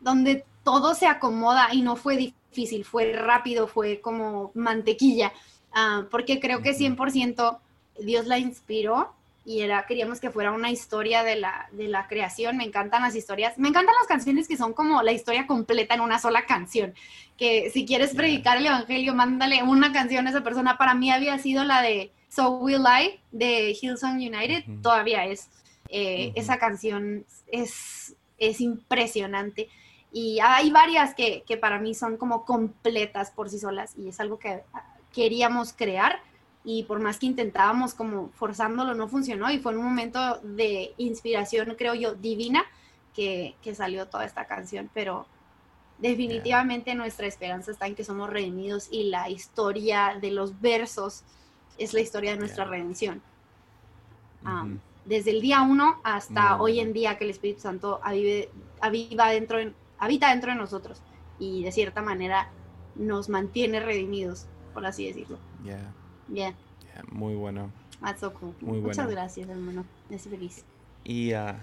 [0.00, 5.32] donde todo se acomoda y no fue difícil, fue rápido, fue como mantequilla,
[5.72, 7.58] ah, porque creo que 100%
[8.00, 9.14] Dios la inspiró
[9.50, 12.56] y era, queríamos que fuera una historia de la, de la creación.
[12.56, 16.02] Me encantan las historias, me encantan las canciones que son como la historia completa en
[16.02, 16.94] una sola canción.
[17.36, 20.78] Que si quieres predicar el evangelio, mándale una canción a esa persona.
[20.78, 25.48] Para mí había sido la de So Will I de Hillsong United, todavía es.
[25.88, 29.68] Eh, esa canción es, es impresionante.
[30.12, 34.20] Y hay varias que, que para mí son como completas por sí solas y es
[34.20, 34.62] algo que
[35.12, 36.22] queríamos crear
[36.64, 41.74] y por más que intentábamos como forzándolo, no funcionó y fue un momento de inspiración,
[41.76, 42.64] creo yo, divina
[43.14, 45.26] que, que salió toda esta canción, pero
[45.98, 51.24] definitivamente nuestra esperanza está en que somos redimidos y la historia de los versos
[51.78, 53.22] es la historia de nuestra redención.
[55.04, 59.58] desde el día uno hasta hoy en día que el Espíritu Santo aviva dentro
[59.98, 61.02] habita dentro de nosotros
[61.38, 62.50] y de cierta manera
[62.96, 65.38] nos mantiene redimidos, por así decirlo.
[66.30, 66.54] Bien.
[67.10, 67.70] muy bueno.
[68.60, 69.84] Muy Muchas gracias, hermano.
[70.08, 70.64] Me hace feliz.
[71.04, 71.56] Y, uh,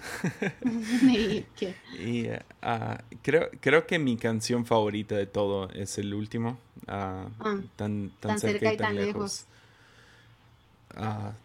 [1.99, 6.59] y uh, creo, creo que mi canción favorita de todo es el último.
[6.83, 7.29] Uh,
[7.75, 9.45] tan, tan, cerca, y tan, lejos.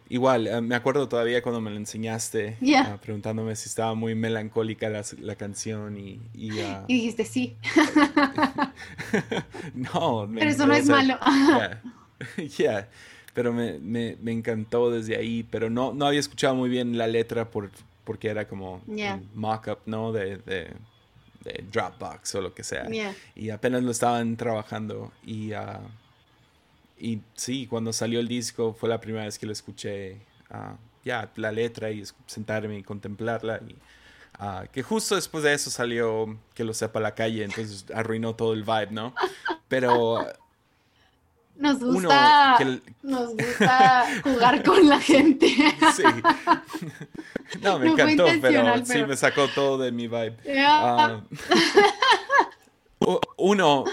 [0.09, 2.57] igual, me acuerdo todavía cuando me lo enseñaste,
[3.01, 6.19] preguntándome si estaba muy melancólica la, la canción y...
[6.33, 7.57] Y, y, dijiste sí.
[9.73, 10.29] no.
[10.33, 11.17] Pero eso no es malo.
[12.57, 12.89] Ya
[13.33, 17.07] pero me, me, me, encantó desde ahí, pero no, no había escuchado muy bien la
[17.07, 17.71] letra por,
[18.03, 20.11] porque era como un mock-up, ¿no?
[20.11, 20.73] De, de,
[21.73, 22.87] Dropbox o lo que sea.
[23.35, 25.81] Y apenas lo estaban trabajando y, uh,
[26.97, 30.13] y sí, cuando salió el disco fue la primera vez que lo escuché,
[30.51, 33.75] uh, ya, la letra y sentarme y contemplarla y...
[34.39, 38.53] Uh, que justo después de eso salió que lo sepa la calle, entonces arruinó todo
[38.53, 39.13] el vibe, ¿no?
[39.67, 40.25] Pero
[41.55, 42.57] nos gusta,
[43.03, 45.47] nos gusta jugar con la gente.
[45.95, 46.03] Sí.
[47.61, 50.37] No, me encantó, pero, sí me sacó todo de mi vibe.
[50.65, 51.21] Ah.
[53.37, 53.83] uno,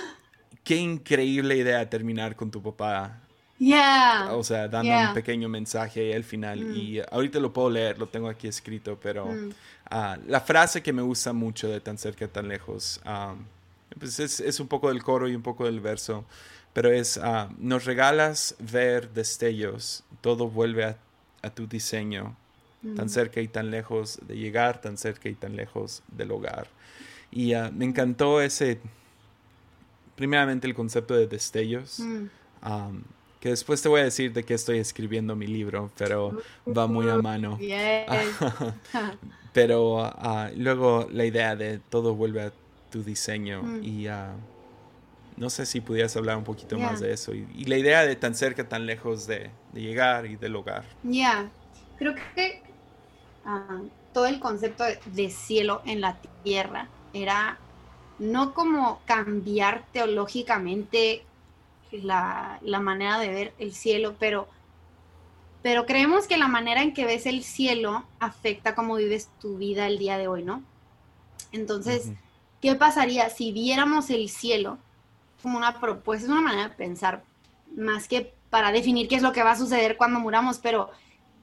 [0.65, 3.19] qué increíble idea terminar con tu papá.
[3.59, 4.29] Yeah.
[4.33, 6.61] O sea, dando un pequeño mensaje al final.
[6.61, 6.75] Mm.
[6.75, 9.51] Y ahorita lo puedo leer, lo tengo aquí escrito, pero mm.
[9.91, 13.35] ah, la frase que me gusta mucho de tan cerca, tan lejos, ah,
[13.99, 16.25] pues es, es un poco del coro y un poco del verso
[16.73, 20.97] pero es, ah, nos regalas ver destellos, todo vuelve
[21.43, 22.37] a, tu diseño,
[22.97, 23.09] tan mm.
[23.09, 26.69] cerca y tan lejos de llegar, tan cerca y tan lejos del hogar.
[27.31, 28.79] Y ah, me encantó ese,
[30.17, 32.27] primeramente el concepto de destellos, mm.
[33.41, 37.09] que después te voy a decir de qué estoy escribiendo mi libro, pero va muy
[37.09, 37.59] a mano.
[39.53, 42.53] pero ah, luego la idea de todo vuelve a
[42.91, 43.85] tu diseño mm.
[43.85, 44.07] y
[45.41, 48.35] no sé si pudieras hablar un poquito más de eso y, la idea de tan
[48.35, 50.85] cerca, tan lejos de, llegar y del hogar.
[51.03, 51.51] Ya,
[51.99, 52.63] creo que
[53.47, 53.81] ah,
[54.13, 57.59] todo el concepto de, cielo en la tierra era
[58.19, 61.25] no como cambiar teológicamente
[61.91, 64.47] la, manera de ver el cielo, pero,
[65.63, 69.87] pero creemos que la manera en que ves el cielo afecta cómo vives tu vida
[69.87, 70.63] el día de hoy, ¿no?
[71.51, 72.13] Entonces,
[72.61, 74.77] ¿qué pasaría si viéramos el cielo?
[75.41, 77.25] Como una propuesta, es una manera de pensar,
[77.77, 80.91] más que para definir qué es lo que va a suceder cuando muramos, pero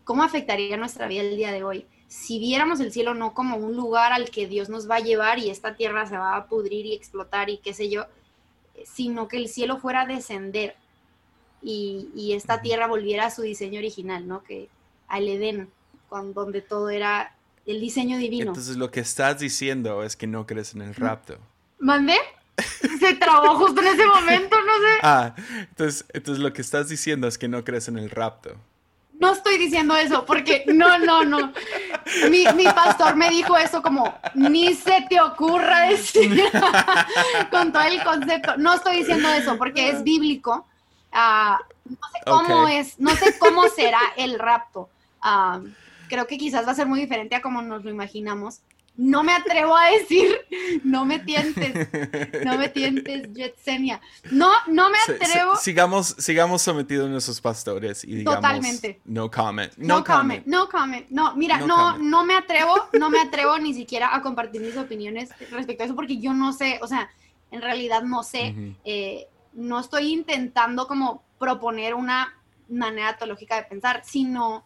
[0.03, 1.85] cómo afectaría nuestra vida el día de hoy.
[2.07, 5.39] Si viéramos el cielo no como un lugar al que Dios nos va a llevar
[5.39, 8.05] y esta tierra se va a pudrir y explotar y qué sé yo,
[8.85, 10.75] sino que el cielo fuera a descender
[11.61, 14.43] y, esta tierra volviera a su diseño original, ¿no?
[14.43, 14.69] Que
[15.07, 15.69] al Edén,
[16.07, 17.35] cuando, donde todo era
[17.65, 18.51] el diseño divino.
[18.51, 21.37] Entonces lo que estás diciendo es que no crees en el rapto.
[21.79, 22.15] ¿Mandé?
[22.99, 24.99] Se trabó justo en ese momento, no sé.
[25.03, 28.57] Ah, entonces, entonces lo que estás diciendo es que no crees en el rapto.
[29.19, 31.51] No estoy diciendo eso, porque no, no, no.
[32.29, 36.43] Mi, pastor me dijo eso como, ni se te ocurra decir
[37.51, 38.57] con todo el concepto.
[38.57, 40.67] No estoy diciendo eso porque es bíblico.
[41.11, 44.89] Ah, no sé cómo es, no sé cómo será el rapto.
[45.19, 45.61] Ah,
[46.09, 48.61] creo que quizás va a ser muy diferente a como nos lo imaginamos
[48.97, 50.35] no me atrevo a decir,
[50.83, 51.87] no me tientes,
[52.43, 54.01] no me tientes, Jetsenia.
[54.31, 55.55] No, no me atrevo.
[55.55, 58.41] sigamos, sigamos sometidos a nuestros pastores y digamos.
[58.41, 58.99] Totalmente.
[59.05, 59.71] No comment.
[59.77, 60.45] No, comment.
[60.47, 61.07] No comment.
[61.09, 65.29] No, mira, no, no, me atrevo, no me atrevo ni siquiera a compartir mis opiniones
[65.51, 67.09] respecto a eso porque yo no sé, o sea,
[67.51, 72.33] en realidad no sé, eh, no estoy intentando como proponer una
[72.67, 74.65] manera teológica de pensar, sino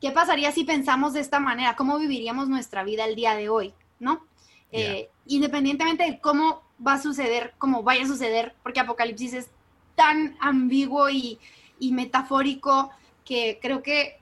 [0.00, 1.76] ¿qué pasaría si pensamos de esta manera?
[1.76, 3.74] ¿Cómo viviríamos nuestra vida el día de hoy?
[3.98, 4.24] ¿No?
[4.70, 9.50] Eh, independientemente de cómo va a suceder, cómo vaya a suceder, porque Apocalipsis es
[9.94, 11.38] tan ambiguo y,
[11.80, 12.90] metafórico
[13.24, 14.18] que creo que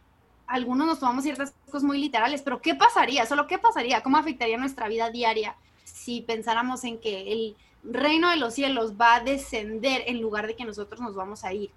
[0.47, 3.27] algunos nos tomamos ciertas cosas muy literales, pero ¿qué pasaría?
[3.27, 8.37] Solo qué pasaría, cómo afectaría nuestra vida diaria si pensáramos en que el reino de
[8.37, 11.71] los cielos va a descender en lugar de que nosotros nos vamos a ir.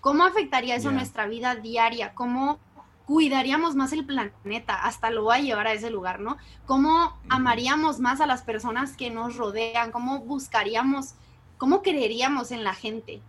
[0.00, 2.14] ¿Cómo afectaría eso nuestra vida diaria?
[2.14, 2.58] ¿Cómo
[3.06, 6.36] cuidaríamos más el planeta, hasta lo va a llevar a ese lugar, ¿no?
[6.66, 9.92] ¿Cómo amaríamos más a las personas que nos rodean?
[9.92, 11.14] ¿Cómo buscaríamos,
[11.56, 13.22] cómo creeríamos en la gente?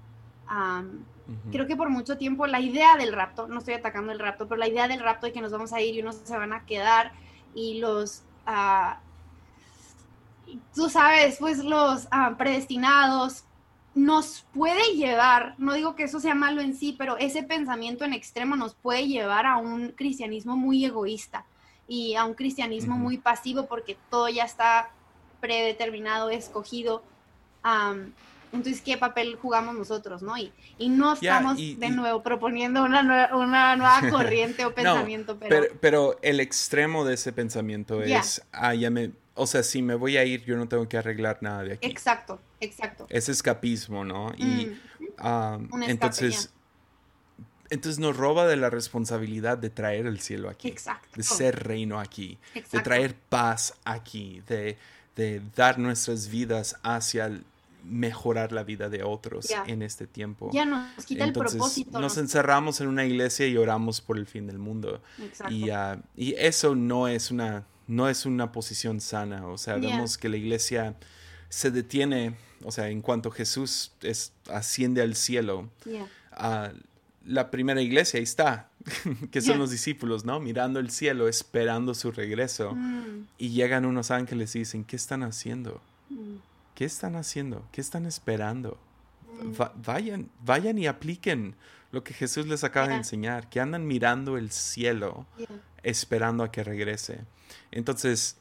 [1.51, 4.57] Creo que por mucho tiempo la idea del rapto, no estoy atacando el rapto, pero
[4.57, 6.65] la idea del rapto de que nos vamos a ir y unos se van a
[6.65, 7.11] quedar
[7.53, 8.23] y los...
[8.47, 8.99] Ah,
[10.73, 13.43] tú sabes, pues los ah, predestinados
[13.97, 18.13] nos puede llevar, no digo que eso sea malo en sí, pero ese pensamiento en
[18.13, 21.45] extremo nos puede llevar a un cristianismo muy egoísta
[21.87, 24.91] y a un cristianismo muy pasivo porque todo ya está
[25.41, 27.01] predeterminado, escogido.
[28.53, 30.37] entonces, ¿qué papel jugamos nosotros, no?
[30.37, 30.51] Y,
[30.89, 35.65] no estamos de nuevo proponiendo una nueva, una nueva corriente o pensamiento, pero...
[35.81, 36.19] pero...
[36.21, 40.25] el extremo de ese pensamiento es, ah, ya me o sea, si me voy a
[40.25, 41.87] ir, yo no tengo que arreglar nada de aquí.
[41.87, 43.05] Exacto, exacto.
[43.09, 44.33] Es escapismo, ¿no?
[44.37, 44.77] Y
[45.87, 46.51] entonces,
[47.69, 50.67] entonces nos roba de la responsabilidad de traer el cielo aquí.
[50.67, 51.09] Exacto.
[51.15, 52.37] De ser reino aquí.
[52.71, 54.41] De traer paz aquí.
[54.47, 54.77] De,
[55.55, 57.41] dar nuestras vidas hacia
[57.83, 60.51] mejorar la vida de otros en este tiempo.
[60.53, 61.99] Ya nos quita el propósito.
[61.99, 65.01] Nos encerramos en una iglesia y oramos por el fin del mundo.
[65.19, 65.53] Exacto.
[65.53, 69.47] Y, ah, y eso no es una no es una posición sana.
[69.47, 70.95] O sea, vemos que la iglesia
[71.49, 75.69] se detiene, o sea, en cuanto Jesús es, asciende al cielo,
[77.25, 78.69] la primera iglesia ahí está,
[79.31, 80.39] que son los discípulos, ¿no?
[80.39, 82.73] Mirando el cielo, esperando su regreso.
[82.73, 83.27] Mm.
[83.37, 85.81] Y llegan unos ángeles y dicen, ¿qué están haciendo?
[86.09, 86.37] Mm.
[86.73, 87.67] ¿Qué están haciendo?
[87.71, 88.77] ¿Qué están esperando?
[89.41, 89.83] Mm.
[89.85, 91.55] vayan, vayan y apliquen
[91.91, 95.25] lo que Jesús les acaba de enseñar, que andan mirando el cielo,
[95.83, 97.21] esperando a que regrese.
[97.71, 98.37] Entonces,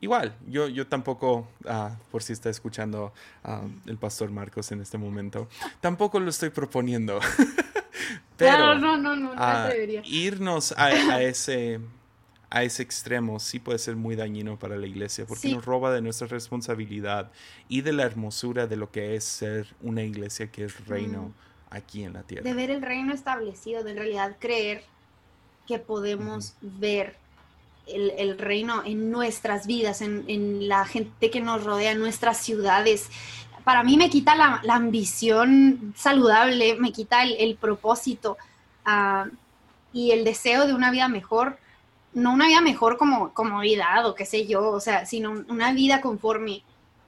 [0.00, 3.12] igual, yo, yo tampoco, ah, por si está escuchando
[3.44, 5.48] uh, el pastor Marcos en este momento,
[5.80, 7.20] tampoco lo estoy proponiendo.
[8.36, 9.70] Pero no, no, no, no, ah,
[10.04, 11.80] irnos a, ese
[12.50, 16.00] a ese extremo sí puede ser muy dañino para la iglesia porque nos roba de
[16.00, 17.30] nuestra responsabilidad
[17.68, 21.34] y de la hermosura de lo que es ser una iglesia que es reino mm.
[21.70, 22.44] aquí en la tierra.
[22.44, 24.84] De ver el reino establecido, de en realidad creer
[25.66, 27.16] que podemos ver
[27.88, 33.10] el, reino en nuestras vidas, en, la gente que nos rodea, en nuestras ciudades.
[33.64, 38.36] Para mí me quita la, ambición saludable, me quita el, propósito
[38.84, 39.26] ah,
[39.92, 41.58] y el deseo de una vida mejor.
[42.14, 46.00] No una vida mejor como comodidad o qué sé yo, o sea, sino una vida
[46.00, 46.62] conforme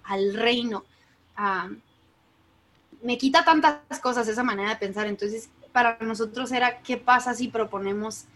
[0.05, 0.85] al reino.
[1.37, 1.69] Ah,
[3.03, 5.07] me quita tantas cosas esa manera de pensar.
[5.07, 8.27] Entonces, para nosotros era, ¿qué pasa si proponemos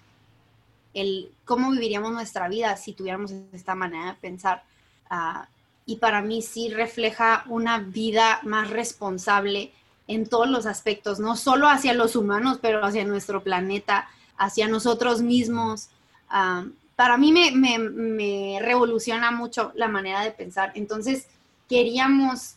[0.95, 4.63] el cómo viviríamos nuestra vida si tuviéramos esta manera de pensar.
[5.11, 5.49] Ah,
[5.87, 9.73] y para mí sí refleja una vida más responsable
[10.07, 15.21] en todos los aspectos, no solo hacia los humanos, pero hacia nuestro planeta, hacia nosotros
[15.21, 15.89] mismos.
[16.31, 16.65] Ah,
[16.97, 20.73] para mí me, revoluciona mucho la manera de pensar.
[20.75, 21.27] Entonces,
[21.69, 22.55] queríamos,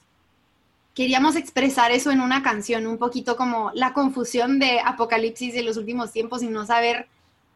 [0.94, 5.78] queríamos expresar eso en una canción, un poquito como la confusión de Apocalipsis de los
[5.78, 7.08] últimos tiempos y no saber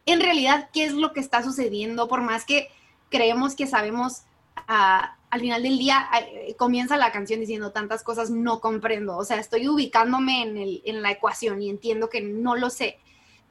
[0.06, 2.68] en realidad qué es lo que está sucediendo, por más que
[3.10, 4.22] creemos que sabemos
[4.66, 6.08] al final del día
[6.56, 11.02] comienza la canción diciendo tantas cosas no comprendo, o sea, estoy ubicándome en, el, en
[11.02, 12.98] la ecuación y entiendo que no lo sé,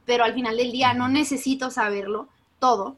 [0.05, 2.27] pero al final del día no necesito saberlo
[2.59, 2.97] todo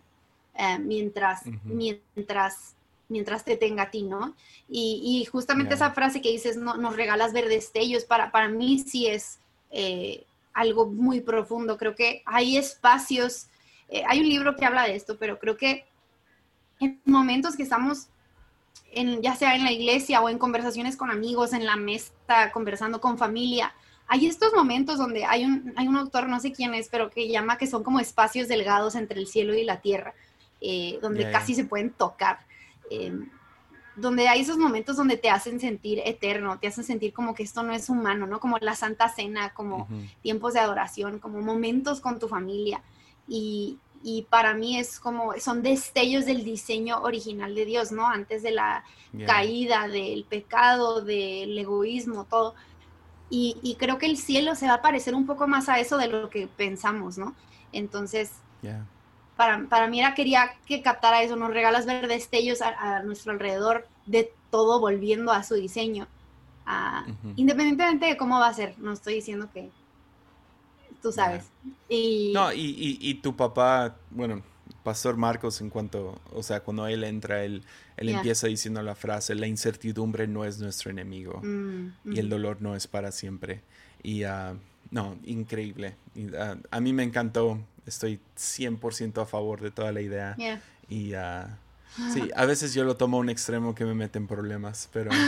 [0.55, 2.75] eh, mientras, mientras,
[3.09, 4.35] mientras te tenga a ti, ¿no?
[4.69, 9.07] Y, justamente esa frase que dices, no, nos regalas ver destellos, para, para mí sí
[9.07, 9.39] es
[9.71, 11.77] eh, algo muy profundo.
[11.77, 13.47] Creo que hay espacios,
[13.89, 15.85] eh, hay un libro que habla de esto, pero creo que
[16.79, 18.07] en momentos que estamos,
[18.91, 22.13] en, ya sea en la iglesia o en conversaciones con amigos, en la mesa,
[22.51, 23.73] conversando con familia,
[24.07, 27.29] hay estos momentos donde hay un, hay un autor, no sé quién es, pero que
[27.29, 30.13] llama que son como espacios delgados entre el cielo y la tierra,
[30.61, 32.39] eh, donde casi se pueden tocar.
[32.89, 33.29] Em,
[33.95, 37.63] donde hay esos momentos donde te hacen sentir eterno, te hacen sentir como que esto
[37.63, 38.39] no es humano, ¿no?
[38.39, 39.87] Como la Santa Cena, como
[40.21, 42.81] tiempos de adoración, como momentos con tu familia.
[43.27, 48.07] Y, y, para mí es como, son destellos del diseño original de Dios, ¿no?
[48.07, 48.83] Antes de la
[49.25, 52.55] caída, del pecado, del egoísmo, todo.
[53.29, 55.97] Y, y, creo que el cielo se va a parecer un poco más a eso
[55.97, 57.35] de lo que pensamos, ¿no?
[57.71, 58.31] Entonces,
[59.35, 63.87] para, para, mí era quería que captara eso, nos regalas ver destellos a, nuestro alrededor
[64.05, 66.07] de todo volviendo a su diseño.
[67.35, 69.69] Independientemente de cómo va a ser, no estoy diciendo que
[71.01, 71.45] tú sabes.
[71.89, 72.31] Y...
[72.33, 74.41] No, y, y, tu papá, bueno,
[74.83, 77.63] Pastor Marcos, en cuanto, o sea, cuando él entra, él,
[77.97, 82.61] él empieza diciendo la frase, la incertidumbre no es nuestro enemigo mm, y el dolor
[82.61, 83.61] no es para siempre.
[84.01, 84.57] Y, uh,
[84.91, 85.95] no, increíble.
[86.15, 90.35] Uh, a mí me encantó estoy 100% a favor de toda la idea.
[90.89, 91.45] Y uh,
[92.13, 95.11] sí, a veces yo lo tomo a un extremo que me mete en problemas, pero...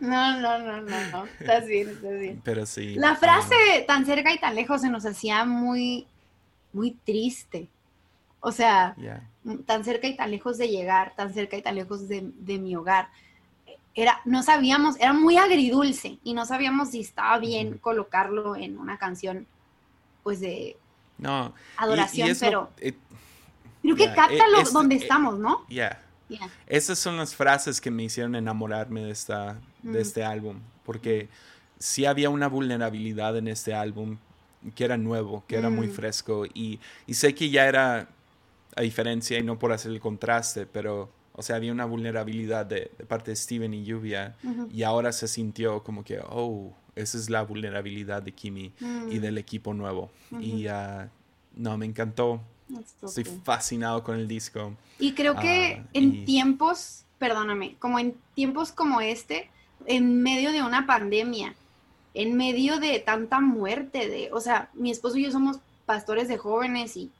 [0.00, 1.26] no, no, no, no, no.
[1.38, 2.40] Estás bien, estás bien.
[2.44, 2.94] Pero sí.
[2.94, 6.06] La frase tan cerca y tan lejos se nos hacía muy,
[6.72, 7.68] muy triste.
[8.40, 8.96] O sea,
[9.66, 12.74] tan cerca y tan lejos de llegar, tan cerca y tan lejos de, de mi
[12.74, 13.10] hogar
[14.02, 18.98] era, no sabíamos, era muy agridulce y no sabíamos si estaba bien colocarlo en una
[18.98, 19.46] canción,
[20.22, 20.76] pues de
[21.18, 21.54] no.
[21.76, 22.94] adoración, pero eh,
[23.82, 25.64] creo que capta lo, donde eh, estamos, ¿no?
[25.68, 26.02] Ya.
[26.66, 30.02] Esas son las frases que me hicieron enamorarme de, esta, de mm.
[30.02, 31.28] este álbum, porque
[31.78, 34.18] sí había una vulnerabilidad en este álbum
[34.74, 35.92] que era nuevo, que era muy mm.
[35.92, 38.08] fresco y, y sé que ya era
[38.76, 42.90] a diferencia y no por hacer el contraste, pero o sea, había una vulnerabilidad de,
[43.08, 44.36] parte de Steven y Lluvia
[44.72, 48.72] y ahora se sintió como que, oh, esa es la vulnerabilidad de Kimi
[49.10, 50.10] y del equipo nuevo.
[50.38, 51.08] Y uh,
[51.54, 52.40] no, me encantó.
[53.02, 54.74] Estoy fascinado con el disco.
[54.98, 59.50] Y creo que ah, en tiempos, perdóname, como en tiempos como este,
[59.86, 61.54] en medio de una pandemia,
[62.14, 66.38] en medio de tanta muerte, de, o sea, mi esposo y yo somos pastores de
[66.38, 67.10] jóvenes y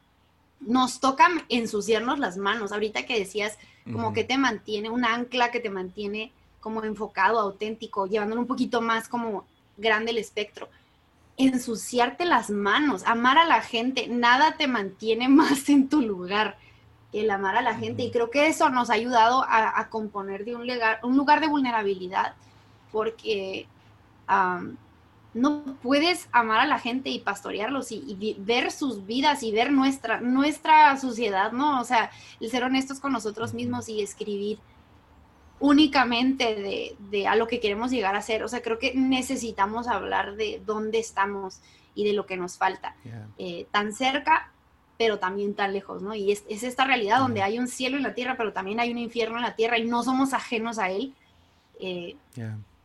[0.60, 2.70] nos toca ensuciarnos las manos.
[2.70, 8.06] Ahorita que decías, como que te mantiene, un ancla que te mantiene como enfocado, auténtico,
[8.06, 9.44] llevándolo un poquito más como
[9.76, 10.68] grande el espectro.
[11.36, 16.58] Ensuciarte las manos, amar a la gente, nada te mantiene más en tu lugar
[17.10, 18.02] que el amar a la gente.
[18.02, 21.48] Y creo que eso nos ha ayudado a, componer de un, lugar, un lugar de
[21.48, 22.34] vulnerabilidad,
[22.92, 23.66] porque
[25.32, 30.20] no puedes amar a la gente y pastorearlos y, ver sus vidas y ver nuestra,
[30.20, 31.80] nuestra sociedad, ¿no?
[31.80, 32.10] O sea,
[32.40, 34.58] el ser honestos con nosotros mismos y escribir
[35.60, 38.42] únicamente de, a lo que queremos llegar a ser.
[38.42, 41.60] O sea, creo que necesitamos hablar de dónde estamos
[41.94, 42.96] y de lo que nos falta.
[43.38, 44.50] Eh, tan cerca,
[44.98, 46.14] pero también tan lejos, ¿no?
[46.14, 48.98] Y es, esta realidad donde hay un cielo en la tierra, pero también hay un
[48.98, 51.14] infierno en la tierra y no somos ajenos a él.
[51.78, 52.16] Eh,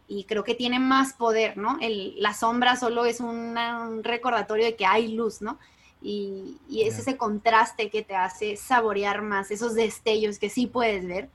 [0.07, 1.77] y creo que tiene más poder, ¿no?
[1.81, 3.55] El, la sombra solo es un
[4.03, 5.57] recordatorio de que hay luz, ¿no?
[6.01, 11.29] Y, es ese contraste que te hace saborear más esos destellos que sí puedes ver,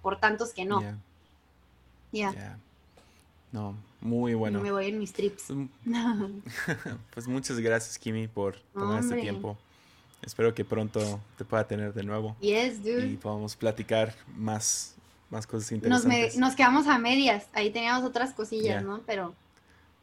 [0.00, 0.80] por tantos que no.
[2.12, 2.58] Ya.
[3.50, 4.60] No, muy bueno.
[4.60, 5.48] Me voy en mis trips.
[7.14, 9.58] pues muchas gracias, Kimi, por tomar este tiempo.
[10.22, 12.36] Espero que pronto te pueda tener de nuevo.
[12.40, 13.08] Yes, dude.
[13.08, 14.94] Y podamos platicar más
[15.32, 16.36] más cosas interesantes.
[16.36, 19.00] Nos, quedamos a medias, ahí teníamos otras cosillas, ¿no?
[19.06, 19.34] Pero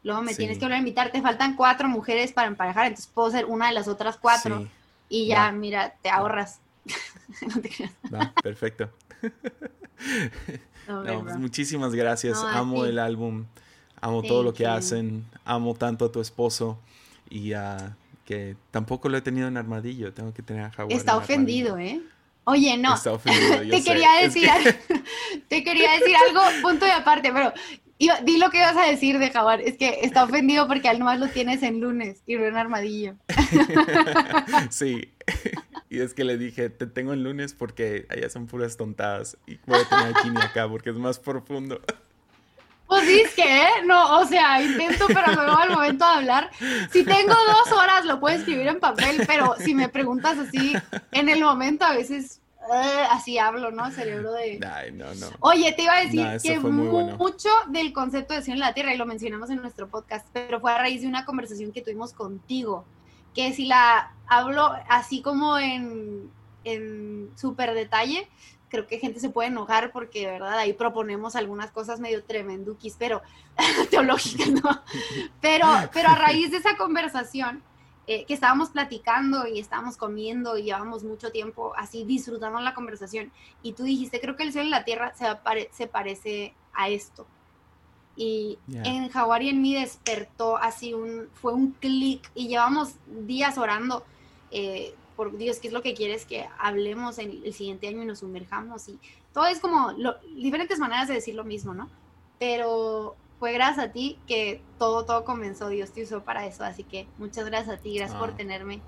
[0.04, 3.30] luego me tienes que volver a invitar, te faltan cuatro mujeres para emparejar, entonces puedo
[3.30, 4.68] ser una de las otras cuatro
[5.08, 6.60] y ya, mira, te ahorras.
[7.48, 7.94] no te creas.
[8.44, 8.90] perfecto.
[10.88, 13.46] Pues muchísimas gracias, amo el álbum,
[14.02, 16.80] amo todo lo que hacen, amo tanto a tu esposo
[17.30, 17.96] y a
[18.26, 20.98] que tampoco lo he tenido en armadillo, tengo que tener a Jaguar.
[20.98, 22.02] Está ofendido, ¿eh?
[22.50, 22.96] Oye, no.
[23.70, 24.50] te quería decir,
[25.48, 27.54] te quería decir algo, punto de aparte, pero
[28.00, 29.62] di lo que ibas a decir de Jaguar.
[29.62, 33.16] Es que está ofendido porque al nomás lo tienes en lunes y no en armadillo.
[34.72, 35.14] sí.
[35.92, 39.38] Y es que le dije, te tengo el lunes porque allá son puras tontadas.
[39.46, 41.80] Y voy a tener a Kimi acá porque es más profundo.
[42.90, 46.50] Pues sí, es que, no, o sea, intento, pero luego al momento de hablar,
[46.92, 50.74] si tengo dos horas lo puedo escribir en papel, pero si me preguntas así,
[51.12, 52.39] en el momento a veces eh,
[52.72, 53.92] así hablo, ¿no?
[53.92, 54.60] Cerebro de...
[54.66, 55.28] Ay, no, no.
[55.40, 58.98] Oye, te iba a decir que mucho del concepto de cielo en la Tierra, y
[58.98, 62.86] lo mencionamos en nuestro podcast, pero fue a raíz de una conversación que tuvimos contigo,
[63.34, 66.30] que si la hablo así como en,
[66.64, 68.28] en súper detalle,
[68.70, 72.96] creo que gente se puede enojar porque de verdad ahí proponemos algunas cosas medio tremenduquis,
[72.98, 73.22] pero
[73.90, 74.84] teológicas, ¿no?
[75.42, 77.64] Pero, pero a raíz de esa conversación
[78.12, 83.32] eh, que estábamos platicando y estábamos comiendo y llevamos mucho tiempo así disfrutando la conversación
[83.62, 85.28] y tú dijiste, creo que el cielo y la tierra se,
[85.72, 87.28] se parece a esto.
[88.16, 93.60] Y en Jaguar y en mí despertó así un, fue un clic y llevamos días
[93.60, 94.04] orando.
[94.50, 98.08] Eh, por Dios, ¿qué es lo que quieres que hablemos en el siguiente año y
[98.08, 98.90] nos sumerjamos?
[98.90, 98.98] Y
[99.36, 99.94] todo es como
[100.36, 101.88] diferentes maneras de decir lo mismo, ¿no?
[102.40, 106.84] Pero fue gracias a ti que todo, todo comenzó, Dios te usó para eso, así
[106.84, 108.36] que muchas gracias a ti, gracias por ah.
[108.36, 108.82] tenerme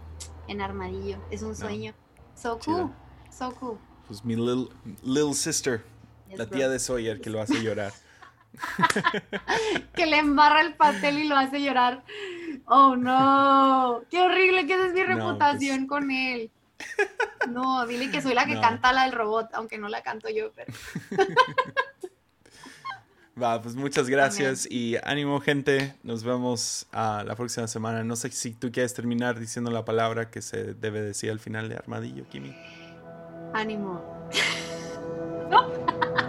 [0.47, 1.93] en Armadillo, es un sueño.
[2.35, 2.91] So cool,
[3.29, 3.77] so cool.
[4.07, 4.67] Pues mi little,
[5.03, 5.83] little sister,
[6.35, 7.93] la tía de Sawyer que lo hace llorar.
[9.95, 12.03] que le embarra el pastel y lo hace llorar.
[12.65, 15.89] Oh no, qué horrible que esa es mi reputación pues.
[15.89, 16.51] con él.
[17.49, 20.51] No, dile que soy la que canta la del robot, aunque no la canto yo,
[20.53, 20.71] pero.
[23.41, 28.03] Va, pues muchas gracias y ánimo gente, nos vemos a la próxima semana.
[28.03, 31.67] No sé si tú quieres terminar diciendo la palabra que se debe decir al final
[31.67, 32.55] de Armadillo, Kimi.
[33.53, 34.29] Ánimo.
[35.49, 36.20] ¿No?